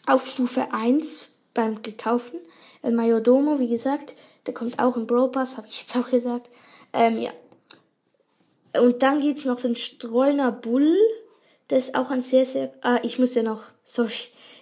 auf 0.06 0.28
Stufe 0.28 0.74
1 0.74 1.30
beim 1.54 1.82
gekauften. 1.82 2.40
El 2.82 2.92
Mayordomo, 2.92 3.60
wie 3.60 3.70
gesagt, 3.70 4.16
der 4.46 4.54
kommt 4.54 4.80
auch 4.80 4.98
im 4.98 5.08
Brawl 5.08 5.30
Pass, 5.32 5.58
habe 5.58 5.68
ich 5.68 5.82
jetzt 5.82 5.96
auch 5.96 6.10
gesagt. 6.10 6.50
Ähm, 6.92 7.18
ja, 7.18 7.32
und 8.80 9.04
dann 9.04 9.22
geht's 9.22 9.46
noch 9.46 9.62
den 9.62 9.76
Streuner 9.76 10.52
Bull. 10.52 10.98
Das 11.68 11.86
ist 11.86 11.96
auch 11.96 12.10
ein 12.10 12.22
sehr, 12.22 12.46
sehr. 12.46 12.74
Ah, 12.82 13.00
ich 13.04 13.20
muss 13.20 13.36
ja 13.36 13.44
noch. 13.44 13.66
Sorry. 13.84 14.14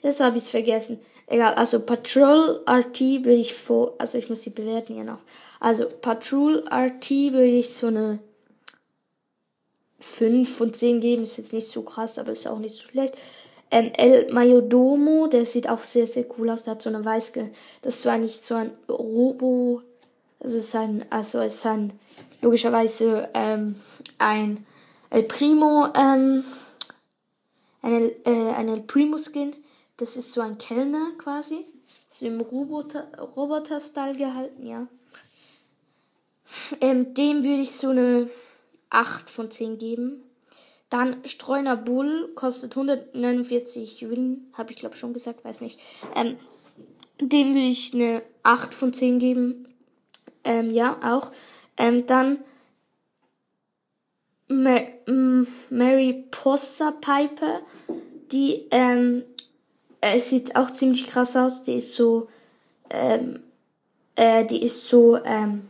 Jetzt 0.01 0.19
habe 0.19 0.37
ich's 0.37 0.49
vergessen. 0.49 0.99
Egal. 1.31 1.53
Also 1.53 1.79
Patrol 1.79 2.61
RT 2.69 2.99
würde 3.23 3.39
ich 3.39 3.53
vor. 3.53 3.95
Also 3.99 4.17
ich 4.17 4.27
muss 4.27 4.41
die 4.41 4.49
bewerten 4.49 4.97
ja 4.97 5.05
noch. 5.05 5.19
Also 5.61 5.85
Patrol 5.87 6.65
RT 6.69 7.09
würde 7.31 7.45
ich 7.45 7.73
so 7.73 7.87
eine 7.87 8.19
5 10.01 10.53
von 10.57 10.73
10 10.73 10.99
geben. 10.99 11.23
Ist 11.23 11.37
jetzt 11.37 11.53
nicht 11.53 11.69
so 11.69 11.83
krass, 11.83 12.19
aber 12.19 12.33
ist 12.33 12.47
auch 12.47 12.59
nicht 12.59 12.75
so 12.75 12.89
schlecht. 12.89 13.15
Ähm, 13.71 13.93
El 13.95 14.29
Mayodomo, 14.33 15.27
der 15.27 15.45
sieht 15.45 15.69
auch 15.69 15.85
sehr, 15.85 16.05
sehr 16.05 16.25
cool 16.37 16.49
aus. 16.49 16.63
Der 16.63 16.73
hat 16.73 16.81
so 16.81 16.89
eine 16.89 17.05
weiße. 17.05 17.49
Das 17.81 17.95
ist 17.95 18.01
zwar 18.01 18.17
nicht 18.17 18.43
so 18.43 18.55
ein 18.55 18.71
Robo. 18.89 19.83
Also 20.41 20.57
ist 20.57 20.75
ein. 20.75 21.05
Also 21.11 21.39
ist 21.39 21.65
ein 21.65 21.93
logischerweise 22.41 23.29
ähm, 23.33 23.75
ein 24.17 24.65
El 25.09 25.23
Primo, 25.23 25.87
ähm, 25.95 26.43
ein, 27.83 28.11
äh, 28.25 28.51
ein 28.53 28.67
El 28.67 28.81
Primo 28.81 29.17
Skin. 29.17 29.55
Das 30.01 30.17
ist 30.17 30.31
so 30.31 30.41
ein 30.41 30.57
Kellner 30.57 31.11
quasi. 31.19 31.63
So 32.09 32.25
im 32.25 32.41
Roboter-Style 32.41 34.17
gehalten, 34.17 34.65
ja. 34.65 34.87
Ähm, 36.81 37.13
dem 37.13 37.43
würde 37.43 37.61
ich 37.61 37.69
so 37.69 37.89
eine 37.89 38.27
8 38.89 39.29
von 39.29 39.51
10 39.51 39.77
geben. 39.77 40.23
Dann 40.89 41.23
Streuner 41.27 41.77
Bull 41.77 42.31
kostet 42.33 42.71
149 42.71 44.01
Juwelen, 44.01 44.51
habe 44.53 44.71
ich 44.71 44.79
glaube 44.79 44.95
schon 44.95 45.13
gesagt, 45.13 45.45
weiß 45.45 45.61
nicht. 45.61 45.79
Ähm, 46.15 46.39
dem 47.19 47.49
würde 47.49 47.67
ich 47.67 47.93
eine 47.93 48.23
8 48.41 48.73
von 48.73 48.93
10 48.93 49.19
geben. 49.19 49.67
Ähm, 50.43 50.71
ja, 50.71 50.97
auch. 51.03 51.31
Ähm, 51.77 52.07
dann 52.07 52.39
Ma 54.47 54.79
Mary 55.69 56.25
Possa 56.31 56.89
Piper, 56.89 57.61
die 58.31 58.67
ähm, 58.71 59.23
äh, 60.01 60.19
sieht 60.19 60.55
auch 60.55 60.71
ziemlich 60.71 61.07
krass 61.07 61.35
aus. 61.35 61.61
Die 61.61 61.75
ist 61.75 61.93
so, 61.93 62.27
ähm, 62.89 63.39
äh, 64.15 64.45
die 64.45 64.63
ist 64.63 64.87
so, 64.87 65.17
ähm, 65.23 65.69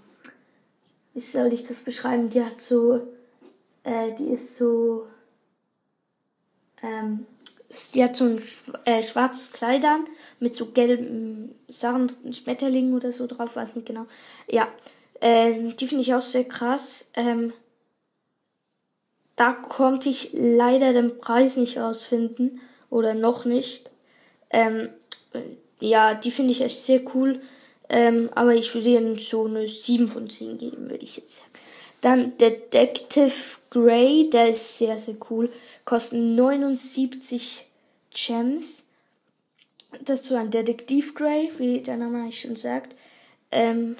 wie 1.14 1.20
soll 1.20 1.54
ich 1.54 1.68
das 1.68 1.84
beschreiben? 1.84 2.30
Die 2.30 2.44
hat 2.44 2.62
so, 2.62 3.02
äh, 3.84 4.14
die 4.18 4.30
ist 4.30 4.58
so, 4.58 5.06
ähm, 6.82 7.26
die 7.94 8.04
hat 8.04 8.16
so 8.16 8.26
ein 8.26 8.42
äh, 8.86 9.04
schwarzes 9.04 9.54
Kleid 9.54 9.86
an 9.86 10.06
mit 10.40 10.56
so 10.56 10.68
gelben 10.68 11.56
Sachen, 11.68 12.12
Schmetterlingen 12.34 12.94
oder 12.96 13.12
so 13.12 13.28
drauf, 13.28 13.56
weiß 13.56 13.76
nicht 13.76 13.88
genau. 13.88 14.06
Ja, 14.50 14.68
ähm, 15.22 15.76
die 15.78 15.88
finde 15.88 16.04
ich 16.04 16.14
auch 16.14 16.22
sehr 16.22 16.46
krass. 16.46 17.12
Ähm, 17.14 17.54
da 19.36 19.54
konnte 19.54 20.10
ich 20.10 20.32
leider 20.34 20.94
den 20.94 21.20
Preis 21.20 21.56
nicht 21.56 21.78
rausfinden 21.78 22.60
oder 22.90 23.14
noch 23.14 23.46
nicht. 23.46 23.91
Ähm, 24.52 24.90
ja, 25.80 26.14
die 26.14 26.32
finde 26.32 26.52
ich 26.52 26.62
echt 26.62 26.80
sehr 26.80 27.02
cool. 27.16 27.42
Ähm, 27.90 28.30
aber 28.36 28.56
ich 28.56 28.74
würde 28.74 28.90
ihnen 28.90 29.20
so 29.20 29.46
eine 29.46 29.68
7 29.68 30.08
von 30.08 30.30
10 30.30 30.58
geben, 30.58 30.90
würde 30.90 31.04
ich 31.04 31.18
jetzt 31.18 31.38
sagen. 31.38 31.52
Dann 32.00 32.38
Detective 32.38 33.34
Grey, 33.70 34.30
der 34.30 34.52
ist 34.52 34.78
sehr, 34.78 34.98
sehr 34.98 35.16
cool. 35.30 35.52
Kostet 35.84 36.20
79 36.20 37.66
Gems. 38.12 38.84
Das 40.06 40.22
ist 40.22 40.28
so 40.28 40.36
ein 40.36 40.52
Detektiv 40.52 41.16
Grey, 41.16 41.52
wie 41.58 41.82
der 41.82 41.98
Name 41.98 42.22
eigentlich 42.22 42.40
schon 42.42 42.56
sagt. 42.56 42.96
Ähm, 43.52 43.98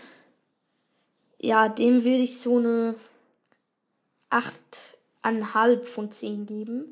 ja, 1.40 1.68
dem 1.68 2.04
würde 2.06 2.24
ich 2.24 2.40
so 2.40 2.58
eine 2.58 2.96
8,5 4.30 5.84
von 5.84 6.12
10 6.12 6.46
geben. 6.46 6.86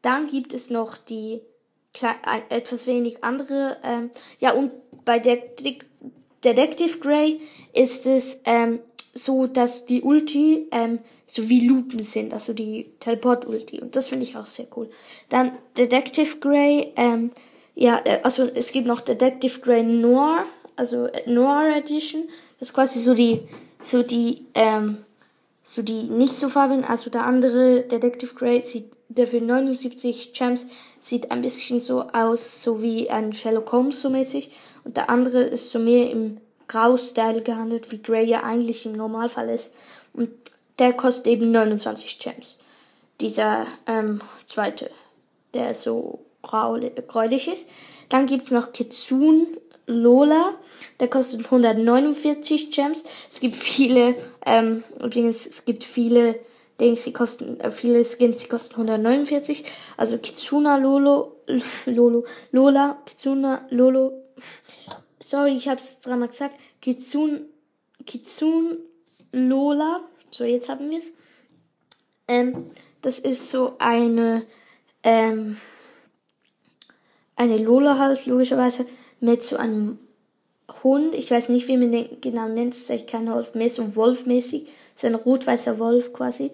Dann 0.00 0.28
gibt 0.28 0.54
es 0.54 0.70
noch 0.70 0.96
die 0.96 1.42
etwas 2.48 2.86
wenig 2.86 3.22
andere. 3.24 3.76
Ähm, 3.82 4.10
ja, 4.38 4.52
und 4.52 4.70
bei 5.04 5.18
Detective, 5.18 5.78
Detective 6.44 6.98
Grey 6.98 7.40
ist 7.72 8.06
es 8.06 8.42
ähm, 8.44 8.80
so, 9.12 9.46
dass 9.46 9.86
die 9.86 10.02
Ulti 10.02 10.68
ähm, 10.70 11.00
so 11.26 11.48
wie 11.48 11.66
Lupen 11.66 12.00
sind, 12.00 12.32
also 12.32 12.52
die 12.52 12.86
Teleport-Ulti. 13.00 13.80
Und 13.80 13.96
das 13.96 14.08
finde 14.08 14.24
ich 14.24 14.36
auch 14.36 14.46
sehr 14.46 14.66
cool. 14.76 14.88
Dann 15.28 15.52
Detective 15.76 16.38
Grey, 16.38 16.92
ähm, 16.96 17.32
ja, 17.74 18.00
äh, 18.04 18.20
also 18.22 18.44
es 18.44 18.72
gibt 18.72 18.86
noch 18.86 19.00
Detective 19.00 19.60
Grey 19.60 19.82
Noir, 19.82 20.44
also 20.76 21.06
äh, 21.06 21.28
Noir 21.28 21.76
Edition. 21.76 22.24
Das 22.58 22.68
ist 22.68 22.74
quasi 22.74 23.00
so 23.00 23.14
die 23.14 23.42
so 23.82 24.02
die, 24.02 24.46
ähm, 24.54 24.98
so 25.62 25.82
die 25.82 26.04
nicht 26.04 26.34
so 26.34 26.48
farbigen. 26.48 26.84
Also 26.84 27.10
der 27.10 27.24
andere 27.24 27.82
Detective 27.82 28.34
Grey 28.34 28.60
sieht, 28.60 28.90
der 29.08 29.26
für 29.26 29.40
79 29.40 30.32
Gems 30.32 30.66
sieht 31.00 31.30
ein 31.30 31.42
bisschen 31.42 31.80
so 31.80 32.02
aus, 32.12 32.62
so 32.62 32.82
wie 32.82 33.10
ein 33.10 33.32
Sherlock 33.32 33.72
Holmes 33.72 34.00
so 34.00 34.10
mäßig. 34.10 34.50
Und 34.84 34.96
der 34.96 35.10
andere 35.10 35.42
ist 35.42 35.70
so 35.70 35.78
mehr 35.78 36.10
im 36.10 36.38
Grau-Style 36.68 37.42
gehandelt, 37.42 37.90
wie 37.90 38.00
Grey 38.00 38.24
ja 38.26 38.44
eigentlich 38.44 38.86
im 38.86 38.92
Normalfall 38.92 39.48
ist. 39.48 39.74
Und 40.12 40.30
der 40.78 40.92
kostet 40.92 41.26
eben 41.26 41.50
29 41.50 42.18
Gems. 42.20 42.56
Dieser 43.20 43.66
ähm, 43.86 44.20
zweite, 44.46 44.90
der 45.52 45.74
so 45.74 46.20
gräulich 46.42 47.48
ist. 47.48 47.68
Dann 48.08 48.26
gibt's 48.26 48.50
noch 48.50 48.72
Kitsune 48.72 49.46
Lola, 49.86 50.54
der 51.00 51.08
kostet 51.08 51.44
149 51.44 52.70
Gems. 52.70 53.04
Es 53.30 53.40
gibt 53.40 53.56
viele, 53.56 54.14
ähm, 54.46 54.84
übrigens, 55.02 55.46
es 55.46 55.64
gibt 55.64 55.84
viele 55.84 56.38
Dings, 56.80 57.04
die 57.04 57.12
kosten, 57.12 57.60
äh, 57.60 57.70
viele 57.70 58.04
Skins, 58.04 58.38
die 58.38 58.48
kosten 58.48 58.74
149. 58.74 59.64
Also 59.96 60.18
Kitsuna 60.18 60.76
Lolo, 60.78 61.36
Lolo, 61.86 62.24
Lola, 62.50 63.02
Kitsuna 63.06 63.66
Lolo. 63.70 64.24
Sorry, 65.20 65.56
ich 65.56 65.68
habe 65.68 65.80
es 65.80 66.00
dreimal 66.00 66.28
gesagt. 66.28 66.56
Kitsun, 66.80 67.42
Kitsun 68.06 68.78
Lola. 69.32 70.00
So, 70.30 70.44
jetzt 70.44 70.68
haben 70.68 70.90
wir 70.90 70.98
es. 70.98 71.12
Ähm, 72.26 72.70
das 73.02 73.18
ist 73.18 73.50
so 73.50 73.76
eine, 73.78 74.44
ähm, 75.02 75.56
eine 77.36 77.58
Lola 77.58 77.98
halt, 77.98 78.26
logischerweise 78.26 78.86
mit 79.20 79.42
so 79.42 79.56
einem 79.56 79.98
Hund. 80.82 81.14
Ich 81.14 81.30
weiß 81.30 81.48
nicht, 81.48 81.68
wie 81.68 81.76
man 81.76 81.92
den 81.92 82.20
genau 82.20 82.48
nennt. 82.48 82.74
Ist 82.74 82.90
echt 82.90 83.08
kein 83.08 83.30
Wolf, 83.30 83.54
mehr 83.54 83.70
so 83.70 83.96
Wolfmäßig. 83.96 84.68
ist 84.96 85.04
ein 85.04 85.14
rot-weißer 85.14 85.78
Wolf 85.78 86.12
quasi. 86.12 86.52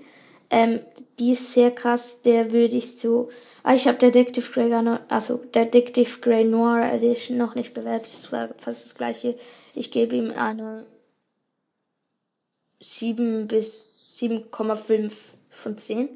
Ähm, 0.50 0.80
die 1.18 1.33
ist 1.33 1.52
sehr 1.52 1.71
krass. 1.71 2.23
Der 2.23 2.52
würde 2.52 2.76
ich 2.76 2.97
so. 2.97 3.28
Ah, 3.62 3.75
ich 3.75 3.88
habe 3.88 3.99
Detective 3.99 4.50
Grey 4.52 4.68
noch, 4.68 5.00
also 5.09 5.38
Detective 5.38 6.21
Grey 6.21 6.45
Noir 6.45 6.92
Edition 6.92 7.37
noch 7.37 7.54
nicht 7.54 7.75
bewertet. 7.75 8.12
Das 8.12 8.33
war 8.33 8.49
fast 8.59 8.85
das 8.85 8.95
gleiche. 8.95 9.35
Ich 9.75 9.90
gebe 9.90 10.14
ihm 10.14 10.30
eine 10.30 10.87
7 12.80 13.49
bis 13.49 14.14
7,5 14.21 15.12
von 15.50 15.76
10. 15.76 16.09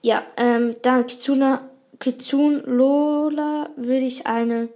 Ja, 0.00 0.24
ähm, 0.36 0.76
dann 0.82 1.06
Kitsuna, 1.06 1.68
Kitsune 1.98 2.58
Lola 2.66 3.70
würde 3.76 4.04
ich 4.04 4.26
eine 4.26 4.68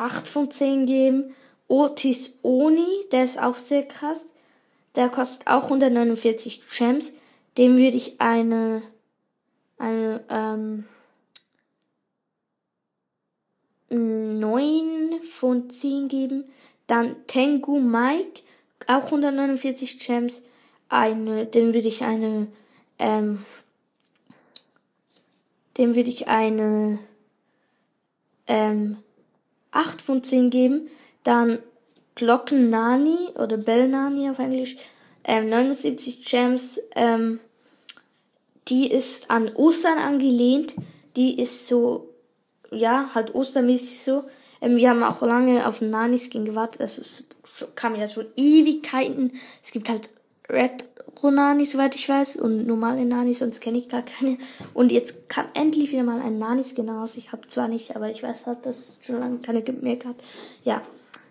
8 0.00 0.26
von 0.26 0.50
10 0.50 0.86
geben. 0.86 1.34
Otis 1.68 2.40
Oni, 2.42 3.04
der 3.12 3.24
ist 3.24 3.40
auch 3.40 3.58
sehr 3.58 3.86
krass. 3.86 4.32
Der 4.96 5.08
kostet 5.08 5.46
auch 5.46 5.64
149 5.64 6.62
Gems. 6.76 7.12
Dem 7.58 7.76
würde 7.76 7.96
ich 7.96 8.20
eine, 8.20 8.82
eine, 9.78 10.24
ähm, 10.28 10.84
9 13.90 15.20
von 15.22 15.68
10 15.68 16.08
geben. 16.08 16.44
Dann 16.86 17.26
Tengu 17.26 17.78
Mike, 17.78 18.42
auch 18.86 19.04
149 19.06 19.98
Gems. 19.98 20.42
Eine, 20.88 21.46
dem 21.46 21.74
würde 21.74 21.88
ich 21.88 22.02
eine, 22.02 22.48
ähm, 22.98 23.44
dem 25.76 25.94
würde 25.94 26.10
ich 26.10 26.26
eine, 26.26 26.98
ähm, 28.48 28.96
8 29.72 30.02
von 30.02 30.22
10 30.22 30.50
geben. 30.50 30.88
Dann 31.22 31.58
Glocken 32.14 32.70
Nani 32.70 33.30
oder 33.36 33.56
Bell 33.56 33.88
Nani 33.88 34.28
auf 34.28 34.38
Englisch, 34.38 34.76
ähm, 35.24 35.48
79 35.48 36.24
Gems. 36.24 36.80
Ähm, 36.94 37.40
die 38.68 38.90
ist 38.90 39.30
an 39.30 39.54
Ostern 39.54 39.98
angelehnt. 39.98 40.74
Die 41.16 41.38
ist 41.40 41.66
so, 41.66 42.08
ja, 42.70 43.10
halt 43.14 43.34
ostermäßig 43.34 44.02
so. 44.02 44.24
Ähm, 44.60 44.76
wir 44.76 44.90
haben 44.90 45.02
auch 45.02 45.22
lange 45.22 45.66
auf 45.66 45.80
Nani-Skin 45.80 46.44
gewartet. 46.44 46.80
Also 46.80 47.00
es 47.00 47.28
kam 47.74 47.96
ja 47.96 48.06
schon 48.06 48.26
Ewigkeiten. 48.36 49.32
Es 49.62 49.72
gibt 49.72 49.88
halt 49.88 50.10
Red 50.48 50.89
Ronani, 51.22 51.64
soweit 51.66 51.94
ich 51.94 52.08
weiß, 52.08 52.36
und 52.36 52.66
normale 52.66 53.04
Nani, 53.04 53.34
sonst 53.34 53.60
kenne 53.60 53.78
ich 53.78 53.88
gar 53.88 54.02
keine. 54.02 54.38
Und 54.74 54.92
jetzt 54.92 55.28
kam 55.28 55.46
endlich 55.54 55.90
wieder 55.92 56.02
mal 56.02 56.20
ein 56.20 56.38
Nani-Skin 56.38 56.88
raus. 56.88 57.16
Ich 57.16 57.32
habe 57.32 57.46
zwar 57.46 57.68
nicht, 57.68 57.96
aber 57.96 58.10
ich 58.10 58.22
weiß 58.22 58.46
halt, 58.46 58.64
dass 58.66 58.78
es 58.78 58.98
schon 59.02 59.20
lange 59.20 59.38
keine 59.38 59.62
mehr 59.80 59.96
gab. 59.96 60.16
Ja, 60.64 60.82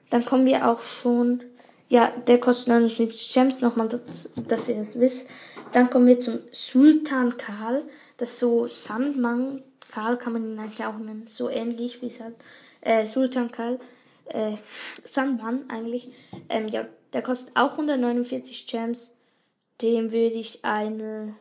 dann 0.09 0.25
kommen 0.25 0.45
wir 0.45 0.67
auch 0.67 0.81
schon. 0.81 1.43
Ja, 1.87 2.11
der 2.27 2.39
kostet 2.39 2.67
79 2.67 3.33
Gems, 3.33 3.61
nochmal, 3.61 3.87
dass, 3.87 4.69
ihr 4.69 4.75
das 4.75 4.99
wisst. 4.99 5.27
Dann 5.71 5.89
kommen 5.89 6.05
wir 6.07 6.19
zum 6.19 6.39
Sultan 6.51 7.37
Karl. 7.37 7.83
Das 8.17 8.31
ist 8.31 8.39
so 8.39 8.67
Sandmann. 8.67 9.63
Karl 9.91 10.17
kann 10.17 10.33
man 10.33 10.43
ihn 10.43 10.59
eigentlich 10.59 10.85
auch 10.85 10.97
nennen. 10.97 11.23
So 11.25 11.49
ähnlich 11.49 12.01
wie 12.01 12.07
es 12.07 12.19
halt. 12.19 12.35
Äh, 12.81 13.07
Sultan 13.07 13.51
Karl. 13.51 13.79
Äh, 14.25 14.57
Sandmann 15.03 15.65
eigentlich. 15.69 16.13
Ähm, 16.47 16.67
ja, 16.67 16.85
der 17.13 17.23
kostet 17.23 17.55
auch 17.55 17.71
149 17.71 18.67
Gems 18.67 19.15
dem 19.81 20.11
würde 20.11 20.37
ich 20.37 20.65
eine 20.65 21.35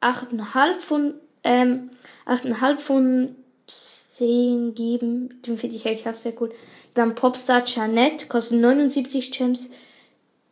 8,5 0.00 0.78
von, 0.78 1.14
ähm, 1.44 1.90
8,5 2.26 2.76
von 2.78 3.36
10 3.66 4.74
geben. 4.74 5.40
Den 5.42 5.58
finde 5.58 5.76
ich 5.76 5.86
eigentlich 5.86 6.08
auch 6.08 6.14
sehr 6.14 6.32
gut. 6.32 6.52
Dann 6.94 7.14
Popstar 7.14 7.62
Janet, 7.66 8.28
kostet 8.28 8.60
79 8.60 9.30
Gems. 9.30 9.70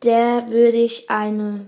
Der 0.03 0.49
würde 0.49 0.77
ich 0.77 1.09
eine 1.09 1.65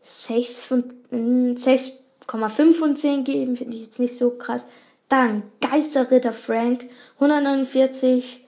6 0.00 0.64
von, 0.66 0.84
6,5 1.10 2.58
hm, 2.58 2.74
von 2.74 2.96
10 2.96 3.24
geben. 3.24 3.56
Finde 3.56 3.76
ich 3.76 3.84
jetzt 3.84 3.98
nicht 3.98 4.14
so 4.14 4.36
krass. 4.36 4.66
Dann 5.08 5.42
Geisterritter 5.60 6.32
Frank, 6.32 6.88
149 7.14 8.44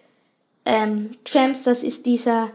ähm, 0.67 1.11
Gems. 1.25 1.63
Das 1.65 1.83
ist 1.83 2.07
dieser 2.07 2.51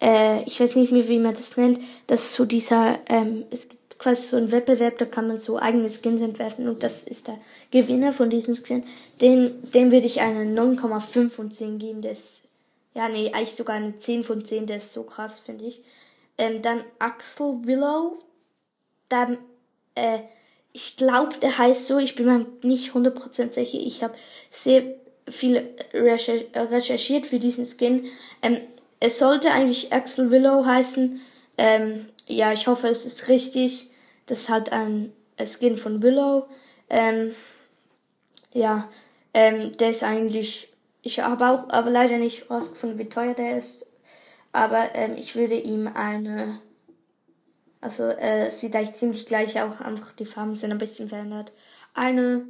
äh, 0.00 0.42
ich 0.44 0.60
weiß 0.60 0.76
nicht 0.76 0.92
mehr, 0.92 1.08
wie 1.08 1.18
man 1.18 1.34
das 1.34 1.56
nennt, 1.56 1.80
das 2.06 2.26
ist 2.26 2.32
so 2.32 2.44
dieser, 2.44 2.98
ähm, 3.08 3.44
es 3.50 3.68
gibt 3.68 3.98
quasi 3.98 4.22
so 4.22 4.36
ein 4.36 4.50
Wettbewerb, 4.50 4.98
da 4.98 5.04
kann 5.04 5.28
man 5.28 5.36
so 5.36 5.58
eigene 5.58 5.88
Skins 5.90 6.22
entwerfen 6.22 6.68
und 6.68 6.82
das 6.82 7.04
ist 7.04 7.28
der 7.28 7.38
Gewinner 7.70 8.12
von 8.12 8.30
diesem 8.30 8.56
Skin. 8.56 8.84
Den, 9.20 9.70
dem 9.72 9.92
würde 9.92 10.06
ich 10.06 10.20
eine 10.20 10.44
9,5 10.44 11.30
von 11.30 11.50
10 11.50 11.78
geben, 11.78 12.02
der 12.02 12.12
ist, 12.12 12.42
ja, 12.94 13.08
nee, 13.08 13.32
eigentlich 13.32 13.54
sogar 13.54 13.76
eine 13.76 13.98
10 13.98 14.24
von 14.24 14.44
10, 14.44 14.66
der 14.66 14.78
ist 14.78 14.92
so 14.92 15.02
krass, 15.02 15.38
finde 15.38 15.66
ich. 15.66 15.82
Ähm, 16.38 16.62
dann 16.62 16.82
Axel 16.98 17.64
Willow, 17.64 18.18
dann, 19.10 19.38
äh, 19.94 20.20
ich 20.72 20.96
glaube, 20.96 21.36
der 21.42 21.58
heißt 21.58 21.86
so, 21.86 21.98
ich 21.98 22.14
bin 22.14 22.26
mir 22.26 22.46
nicht 22.62 22.92
100% 22.92 23.52
sicher, 23.52 23.78
ich 23.78 24.02
habe 24.02 24.14
sehr 24.50 24.94
viel 25.28 25.68
recherchiert 25.92 27.26
für 27.26 27.38
diesen 27.38 27.66
Skin. 27.66 28.06
Ähm, 28.42 28.60
es 29.00 29.18
sollte 29.18 29.50
eigentlich 29.50 29.92
Axel 29.92 30.30
Willow 30.30 30.64
heißen. 30.64 31.20
Ähm, 31.56 32.06
ja, 32.26 32.52
ich 32.52 32.66
hoffe, 32.66 32.88
es 32.88 33.06
ist 33.06 33.28
richtig. 33.28 33.90
Das 34.26 34.42
ist 34.42 34.48
halt 34.50 34.72
ein 34.72 35.12
Skin 35.44 35.78
von 35.78 36.02
Willow. 36.02 36.46
Ähm, 36.90 37.34
ja, 38.52 38.88
ähm, 39.32 39.76
der 39.78 39.90
ist 39.90 40.04
eigentlich. 40.04 40.68
Ich 41.02 41.20
habe 41.20 41.48
auch, 41.48 41.70
aber 41.70 41.90
leider 41.90 42.18
nicht 42.18 42.50
rausgefunden, 42.50 42.98
wie 42.98 43.08
teuer 43.08 43.34
der 43.34 43.56
ist. 43.56 43.86
Aber 44.52 44.94
ähm, 44.94 45.16
ich 45.16 45.34
würde 45.34 45.58
ihm 45.58 45.86
eine. 45.88 46.60
Also, 47.80 48.04
äh, 48.04 48.50
sieht 48.50 48.76
eigentlich 48.76 48.92
ziemlich 48.92 49.24
gleich 49.24 49.58
auch. 49.62 49.80
Einfach 49.80 50.12
die 50.12 50.26
Farben 50.26 50.54
sind 50.54 50.72
ein 50.72 50.78
bisschen 50.78 51.08
verändert. 51.08 51.52
Eine 51.94 52.44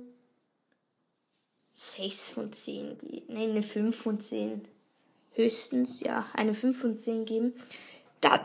6 1.75 2.31
von 2.31 2.53
10. 2.53 2.99
Nee, 3.29 3.51
eine 3.51 3.63
5 3.63 3.97
von 3.97 4.19
10 4.19 4.67
höchstens 5.33 6.01
ja 6.01 6.27
eine 6.35 6.55
5 6.55 6.81
von 6.81 6.99
10 6.99 7.25
geben. 7.25 7.55
Da, 8.21 8.41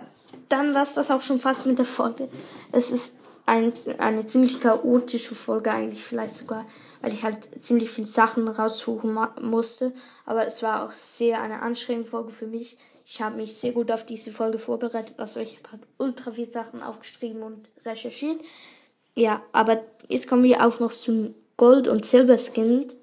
dann 0.50 0.74
war 0.74 0.84
es 0.84 0.94
das 0.94 1.12
auch 1.12 1.22
schon 1.22 1.40
fast 1.40 1.66
mit 1.66 1.80
der 1.80 1.86
Folge. 1.86 2.30
Es 2.72 2.92
ist 2.92 3.16
ein, 3.46 3.74
eine 4.00 4.26
ziemlich 4.26 4.60
chaotische 4.60 5.36
Folge 5.36 5.72
eigentlich 5.72 6.04
vielleicht 6.04 6.36
sogar, 6.36 6.66
weil 7.02 7.14
ich 7.14 7.24
halt 7.24 7.64
ziemlich 7.64 7.92
viele 7.92 8.08
Sachen 8.08 8.48
raussuchen 8.48 9.18
musste. 9.42 9.94
Aber 10.26 10.48
es 10.48 10.64
war 10.64 10.84
auch 10.84 10.94
sehr 10.94 11.42
eine 11.42 11.62
anstrengende 11.62 12.10
Folge 12.10 12.32
für 12.32 12.48
mich. 12.48 12.78
Ich 13.06 13.22
habe 13.22 13.38
mich 13.38 13.56
sehr 13.56 13.72
gut 13.72 13.92
auf 13.92 14.06
diese 14.06 14.32
Folge 14.32 14.58
vorbereitet. 14.58 15.20
Also 15.20 15.40
ich 15.40 15.60
habe 15.72 15.84
ultra 16.00 16.32
viele 16.32 16.52
Sachen 16.52 16.82
aufgeschrieben 16.82 17.44
und 17.44 17.70
recherchiert. 17.86 18.40
Ja, 19.14 19.42
aber 19.52 19.84
jetzt 20.10 20.28
kommen 20.28 20.44
wir 20.44 20.66
auch 20.66 20.80
noch 20.80 20.92
zu 20.92 21.36
Gold- 21.56 21.88
und 21.88 22.06
Silber-Skins, 22.06 22.98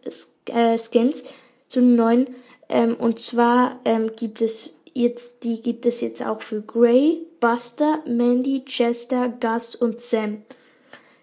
äh, 0.47 0.77
Skins, 0.77 1.23
zu 1.69 1.81
neuen. 1.81 2.35
Ähm, 2.73 2.97
und 2.97 3.21
zwar 3.21 3.79
ähm, 3.85 4.13
gibt 4.17 4.41
es 4.41 4.73
jetzt, 4.95 5.45
die 5.45 5.61
gibt 5.61 5.85
es 5.85 6.01
jetzt 6.01 6.25
auch 6.25 6.41
für 6.41 6.63
Gray, 6.63 7.21
Buster, 7.39 7.99
Mandy, 8.07 8.65
Chester, 8.65 9.29
Gus 9.29 9.75
und 9.75 10.01
Sam. 10.01 10.43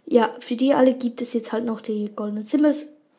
Ja, 0.06 0.32
für 0.40 0.56
die 0.56 0.76
alle 0.76 0.94
gibt 0.94 1.24
es 1.24 1.34
jetzt 1.34 1.52
halt 1.52 1.66
noch 1.66 1.82
die 1.82 2.12
Gold- 2.16 2.36
und, 2.36 2.48
Silber, 2.48 2.72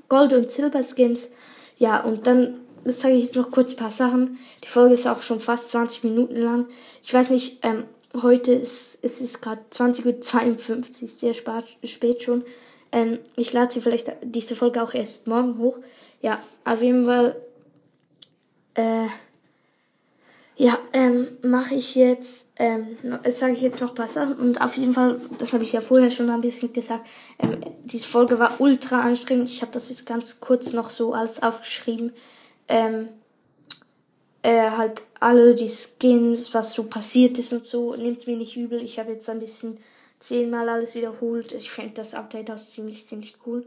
Gold 0.08 0.32
und 0.32 0.48
Silber 0.48 0.82
Skins. 0.84 1.30
Ja, 1.76 2.04
und 2.04 2.28
dann 2.28 2.60
zeige 2.88 3.16
ich 3.16 3.24
jetzt 3.24 3.34
noch 3.36 3.50
kurz 3.50 3.72
ein 3.72 3.78
paar 3.78 3.90
Sachen. 3.90 4.38
Die 4.62 4.68
Folge 4.68 4.94
ist 4.94 5.08
auch 5.08 5.22
schon 5.22 5.40
fast 5.40 5.72
20 5.72 6.04
Minuten 6.04 6.36
lang. 6.36 6.68
Ich 7.02 7.12
weiß 7.12 7.30
nicht, 7.30 7.58
ähm, 7.64 7.82
heute 8.22 8.52
ist 8.52 9.00
es 9.02 9.20
ist 9.20 9.42
gerade 9.42 9.62
20.52 9.72 11.02
Uhr, 11.02 11.08
sehr 11.08 11.34
spät, 11.34 11.64
spät 11.82 12.22
schon. 12.22 12.44
Ähm, 12.92 13.18
ich 13.34 13.52
lade 13.52 13.72
sie 13.72 13.80
vielleicht 13.80 14.12
diese 14.22 14.54
Folge 14.54 14.80
auch 14.80 14.94
erst 14.94 15.26
morgen 15.26 15.58
hoch. 15.58 15.80
Ja, 16.22 16.38
auf 16.64 16.80
jeden 16.80 17.06
Fall. 17.06 17.34
Äh, 18.74 19.08
ja, 20.56 20.78
ähm, 20.92 21.26
mache 21.42 21.74
ich 21.74 21.94
jetzt, 21.94 22.48
ähm, 22.56 22.98
sage 23.30 23.54
ich 23.54 23.62
jetzt 23.62 23.80
noch 23.80 23.90
ein 23.90 23.94
paar 23.94 24.08
Sachen 24.08 24.34
und 24.34 24.60
auf 24.60 24.76
jeden 24.76 24.92
Fall, 24.92 25.18
das 25.38 25.54
habe 25.54 25.64
ich 25.64 25.72
ja 25.72 25.80
vorher 25.80 26.10
schon 26.10 26.28
ein 26.28 26.42
bisschen 26.42 26.74
gesagt, 26.74 27.08
ähm, 27.38 27.64
diese 27.84 28.06
Folge 28.06 28.38
war 28.38 28.60
ultra 28.60 29.00
anstrengend. 29.00 29.48
Ich 29.48 29.62
habe 29.62 29.72
das 29.72 29.88
jetzt 29.88 30.04
ganz 30.04 30.40
kurz 30.40 30.74
noch 30.74 30.90
so 30.90 31.14
alles 31.14 31.42
aufgeschrieben. 31.42 32.12
Ähm, 32.68 33.08
äh, 34.42 34.70
halt 34.70 35.02
alle 35.18 35.54
die 35.54 35.68
Skins, 35.68 36.52
was 36.52 36.72
so 36.72 36.84
passiert 36.84 37.38
ist 37.38 37.54
und 37.54 37.64
so, 37.64 37.94
nimmt's 37.94 38.26
mir 38.26 38.36
nicht 38.36 38.56
übel. 38.56 38.82
Ich 38.82 38.98
habe 38.98 39.12
jetzt 39.12 39.30
ein 39.30 39.40
bisschen 39.40 39.78
zehnmal 40.18 40.68
alles 40.68 40.94
wiederholt. 40.94 41.52
Ich 41.52 41.70
finde 41.70 41.94
das 41.94 42.14
Update 42.14 42.50
auch 42.50 42.56
ziemlich, 42.56 43.06
ziemlich 43.06 43.38
cool. 43.46 43.66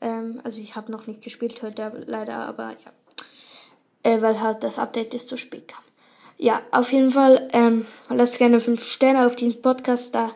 Ähm, 0.00 0.40
also 0.44 0.60
ich 0.60 0.76
habe 0.76 0.92
noch 0.92 1.08
nicht 1.08 1.22
gespielt 1.22 1.62
heute 1.62 2.04
leider, 2.06 2.34
aber 2.34 2.70
ja. 2.84 2.92
Äh, 4.02 4.22
weil 4.22 4.40
halt 4.40 4.62
das 4.62 4.78
Update 4.78 5.14
ist 5.14 5.28
zu 5.28 5.36
spät 5.36 5.68
kam. 5.68 5.82
Ja, 6.36 6.62
auf 6.70 6.92
jeden 6.92 7.10
Fall, 7.10 7.48
ähm, 7.52 7.86
lasst 8.08 8.38
gerne 8.38 8.60
5 8.60 8.84
Sterne 8.84 9.26
auf 9.26 9.34
diesen 9.34 9.60
Podcast 9.60 10.14
da. 10.14 10.30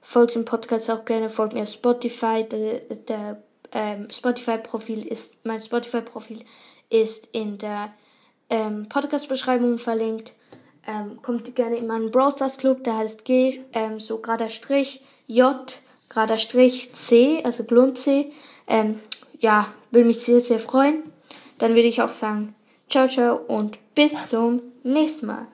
Folgt 0.00 0.36
dem 0.36 0.44
Podcast 0.44 0.88
auch 0.90 1.04
gerne, 1.04 1.28
folgt 1.28 1.52
mir 1.54 1.62
auf 1.62 1.68
Spotify. 1.68 2.44
Der, 2.48 2.78
der 3.08 3.42
ähm, 3.72 4.08
Spotify-Profil 4.10 5.06
ist, 5.06 5.34
mein 5.44 5.60
Spotify-Profil 5.60 6.44
ist 6.90 7.28
in 7.32 7.58
der 7.58 7.92
ähm, 8.50 8.88
Podcast-Beschreibung 8.88 9.78
verlinkt. 9.78 10.32
Ähm, 10.86 11.20
kommt 11.20 11.54
gerne 11.54 11.76
in 11.76 11.86
meinen 11.86 12.10
Browsers 12.10 12.56
Club, 12.56 12.84
der 12.84 12.96
heißt 12.96 13.24
G, 13.24 13.60
ähm, 13.74 14.00
so 14.00 14.18
gerader 14.18 14.48
Strich, 14.48 15.02
J, 15.26 15.78
gerader 16.08 16.38
Strich, 16.38 16.94
C, 16.94 17.42
also 17.44 17.64
Glund 17.64 17.98
C. 17.98 18.32
Ähm, 18.66 19.00
ja, 19.40 19.66
würde 19.90 20.06
mich 20.06 20.20
sehr, 20.20 20.40
sehr 20.40 20.58
freuen. 20.60 21.02
Dann 21.58 21.74
würde 21.74 21.88
ich 21.88 22.00
auch 22.00 22.08
sagen, 22.08 22.54
ciao, 22.88 23.08
ciao 23.08 23.36
und 23.36 23.78
bis 23.94 24.26
zum 24.26 24.62
nächsten 24.82 25.26
Mal. 25.26 25.46